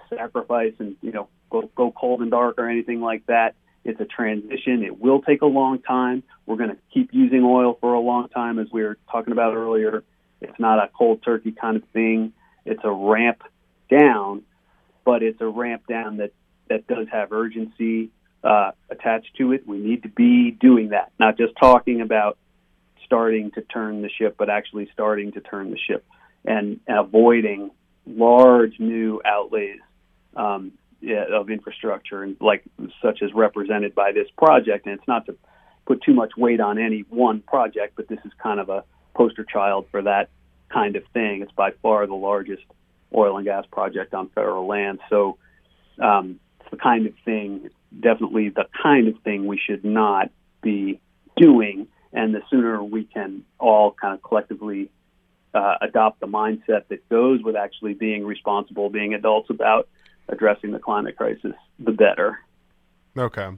sacrifice 0.08 0.74
and 0.78 0.96
you 1.00 1.12
know 1.12 1.28
go 1.50 1.70
go 1.74 1.92
cold 1.92 2.20
and 2.20 2.30
dark 2.30 2.58
or 2.58 2.68
anything 2.68 3.00
like 3.00 3.26
that. 3.26 3.54
It's 3.84 4.00
a 4.00 4.04
transition. 4.04 4.84
It 4.84 5.00
will 5.00 5.22
take 5.22 5.42
a 5.42 5.46
long 5.46 5.80
time. 5.80 6.22
We're 6.46 6.56
going 6.56 6.70
to 6.70 6.76
keep 6.94 7.10
using 7.12 7.42
oil 7.42 7.76
for 7.80 7.94
a 7.94 8.00
long 8.00 8.28
time, 8.28 8.60
as 8.60 8.68
we 8.72 8.82
were 8.82 8.96
talking 9.10 9.32
about 9.32 9.54
earlier. 9.54 10.04
It's 10.40 10.58
not 10.58 10.78
a 10.78 10.88
cold 10.96 11.22
turkey 11.24 11.52
kind 11.52 11.76
of 11.76 11.82
thing. 11.92 12.32
It's 12.64 12.80
a 12.84 12.92
ramp 12.92 13.42
down, 13.90 14.42
but 15.04 15.22
it's 15.22 15.40
a 15.40 15.48
ramp 15.48 15.86
down 15.88 16.18
that 16.18 16.32
that 16.68 16.86
does 16.86 17.06
have 17.10 17.32
urgency 17.32 18.10
uh, 18.44 18.72
attached 18.90 19.36
to 19.38 19.52
it. 19.52 19.66
We 19.66 19.78
need 19.78 20.04
to 20.04 20.08
be 20.08 20.50
doing 20.50 20.90
that, 20.90 21.12
not 21.18 21.36
just 21.36 21.54
talking 21.58 22.00
about 22.00 22.38
starting 23.04 23.50
to 23.52 23.62
turn 23.62 24.02
the 24.02 24.08
ship, 24.08 24.36
but 24.38 24.48
actually 24.48 24.88
starting 24.92 25.32
to 25.32 25.40
turn 25.40 25.70
the 25.70 25.78
ship 25.78 26.04
and, 26.44 26.80
and 26.86 26.98
avoiding 26.98 27.70
large 28.06 28.78
new 28.78 29.20
outlays 29.24 29.80
um, 30.36 30.72
of 31.32 31.50
infrastructure, 31.50 32.22
and 32.22 32.36
like 32.40 32.62
such 33.00 33.22
as 33.22 33.32
represented 33.34 33.94
by 33.94 34.12
this 34.12 34.28
project. 34.36 34.86
And 34.86 34.98
it's 34.98 35.08
not 35.08 35.26
to 35.26 35.36
put 35.86 36.02
too 36.02 36.14
much 36.14 36.32
weight 36.36 36.60
on 36.60 36.78
any 36.78 37.04
one 37.08 37.40
project, 37.40 37.94
but 37.96 38.08
this 38.08 38.20
is 38.24 38.32
kind 38.42 38.60
of 38.60 38.68
a 38.68 38.84
poster 39.14 39.44
child 39.44 39.86
for 39.90 40.02
that 40.02 40.30
kind 40.68 40.96
of 40.96 41.02
thing. 41.12 41.42
It's 41.42 41.52
by 41.52 41.72
far 41.82 42.06
the 42.06 42.14
largest 42.14 42.62
oil 43.14 43.36
and 43.36 43.44
gas 43.44 43.64
project 43.70 44.14
on 44.14 44.28
federal 44.28 44.66
land. 44.66 45.00
So 45.10 45.38
um, 46.00 46.40
it's 46.60 46.70
the 46.70 46.76
kind 46.76 47.06
of 47.06 47.14
thing, 47.24 47.68
definitely 48.00 48.48
the 48.48 48.66
kind 48.82 49.08
of 49.08 49.20
thing 49.22 49.46
we 49.46 49.58
should 49.58 49.84
not 49.84 50.30
be 50.62 51.00
doing 51.36 51.88
and 52.12 52.34
the 52.34 52.42
sooner 52.50 52.82
we 52.82 53.04
can 53.04 53.44
all 53.58 53.92
kind 53.92 54.14
of 54.14 54.22
collectively 54.22 54.90
uh, 55.54 55.76
adopt 55.80 56.20
the 56.20 56.26
mindset 56.26 56.88
that 56.88 57.08
goes 57.08 57.42
with 57.42 57.56
actually 57.56 57.94
being 57.94 58.24
responsible, 58.24 58.90
being 58.90 59.14
adults 59.14 59.50
about 59.50 59.88
addressing 60.28 60.72
the 60.72 60.78
climate 60.78 61.16
crisis, 61.16 61.52
the 61.78 61.92
better. 61.92 62.38
Okay. 63.16 63.48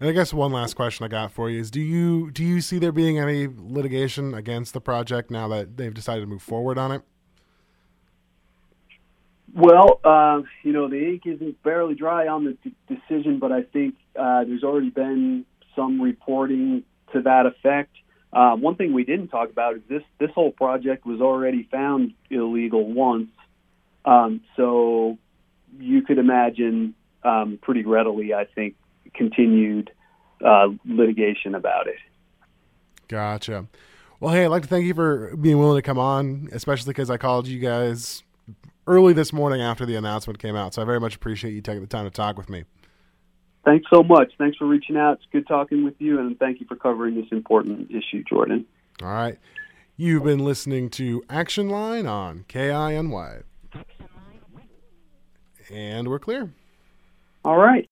And 0.00 0.10
I 0.10 0.12
guess 0.12 0.32
one 0.32 0.52
last 0.52 0.74
question 0.74 1.04
I 1.04 1.08
got 1.08 1.32
for 1.32 1.48
you 1.48 1.60
is: 1.60 1.70
Do 1.70 1.80
you 1.80 2.30
do 2.30 2.44
you 2.44 2.60
see 2.60 2.78
there 2.78 2.92
being 2.92 3.18
any 3.18 3.48
litigation 3.48 4.34
against 4.34 4.74
the 4.74 4.80
project 4.80 5.30
now 5.30 5.48
that 5.48 5.76
they've 5.76 5.94
decided 5.94 6.20
to 6.22 6.26
move 6.26 6.42
forward 6.42 6.78
on 6.78 6.92
it? 6.92 7.02
Well, 9.54 10.00
uh, 10.04 10.42
you 10.64 10.72
know, 10.72 10.88
the 10.88 10.98
ink 10.98 11.22
isn't 11.26 11.62
barely 11.62 11.94
dry 11.94 12.26
on 12.26 12.44
the 12.44 12.56
d- 12.64 12.74
decision, 12.88 13.38
but 13.38 13.52
I 13.52 13.62
think 13.62 13.94
uh, 14.18 14.42
there's 14.44 14.64
already 14.64 14.90
been 14.90 15.46
some 15.76 16.00
reporting 16.00 16.82
to 17.12 17.22
that 17.22 17.46
effect. 17.46 17.94
Uh, 18.34 18.56
one 18.56 18.74
thing 18.74 18.92
we 18.92 19.04
didn't 19.04 19.28
talk 19.28 19.50
about 19.50 19.76
is 19.76 19.82
this 19.88 20.02
this 20.18 20.30
whole 20.34 20.50
project 20.50 21.06
was 21.06 21.20
already 21.20 21.68
found 21.70 22.14
illegal 22.30 22.92
once, 22.92 23.28
um, 24.04 24.40
so 24.56 25.18
you 25.78 26.02
could 26.02 26.18
imagine 26.18 26.94
um, 27.22 27.58
pretty 27.62 27.84
readily, 27.84 28.34
I 28.34 28.44
think, 28.44 28.74
continued 29.14 29.92
uh, 30.44 30.68
litigation 30.84 31.54
about 31.54 31.86
it. 31.86 31.98
Gotcha. 33.08 33.66
Well, 34.20 34.32
hey, 34.32 34.44
I'd 34.44 34.48
like 34.48 34.62
to 34.62 34.68
thank 34.68 34.86
you 34.86 34.94
for 34.94 35.36
being 35.36 35.58
willing 35.58 35.78
to 35.78 35.82
come 35.82 35.98
on, 35.98 36.48
especially 36.52 36.90
because 36.90 37.10
I 37.10 37.16
called 37.16 37.46
you 37.46 37.58
guys 37.60 38.22
early 38.86 39.12
this 39.12 39.32
morning 39.32 39.60
after 39.60 39.86
the 39.86 39.96
announcement 39.96 40.38
came 40.38 40.56
out. 40.56 40.74
So 40.74 40.82
I 40.82 40.84
very 40.84 41.00
much 41.00 41.14
appreciate 41.14 41.52
you 41.52 41.60
taking 41.60 41.82
the 41.82 41.86
time 41.86 42.04
to 42.04 42.10
talk 42.10 42.36
with 42.36 42.48
me. 42.48 42.64
Thanks 43.64 43.86
so 43.92 44.02
much. 44.02 44.32
Thanks 44.36 44.58
for 44.58 44.66
reaching 44.66 44.96
out. 44.96 45.18
It's 45.18 45.26
good 45.32 45.46
talking 45.46 45.84
with 45.84 45.94
you, 45.98 46.18
and 46.20 46.38
thank 46.38 46.60
you 46.60 46.66
for 46.66 46.76
covering 46.76 47.14
this 47.14 47.26
important 47.30 47.90
issue, 47.90 48.22
Jordan. 48.28 48.66
All 49.02 49.08
right. 49.08 49.38
You've 49.96 50.24
been 50.24 50.40
listening 50.40 50.90
to 50.90 51.22
Action 51.30 51.68
Line 51.68 52.06
on 52.06 52.44
KINY. 52.48 53.42
And 55.72 56.08
we're 56.08 56.18
clear. 56.18 56.50
All 57.44 57.56
right. 57.56 57.82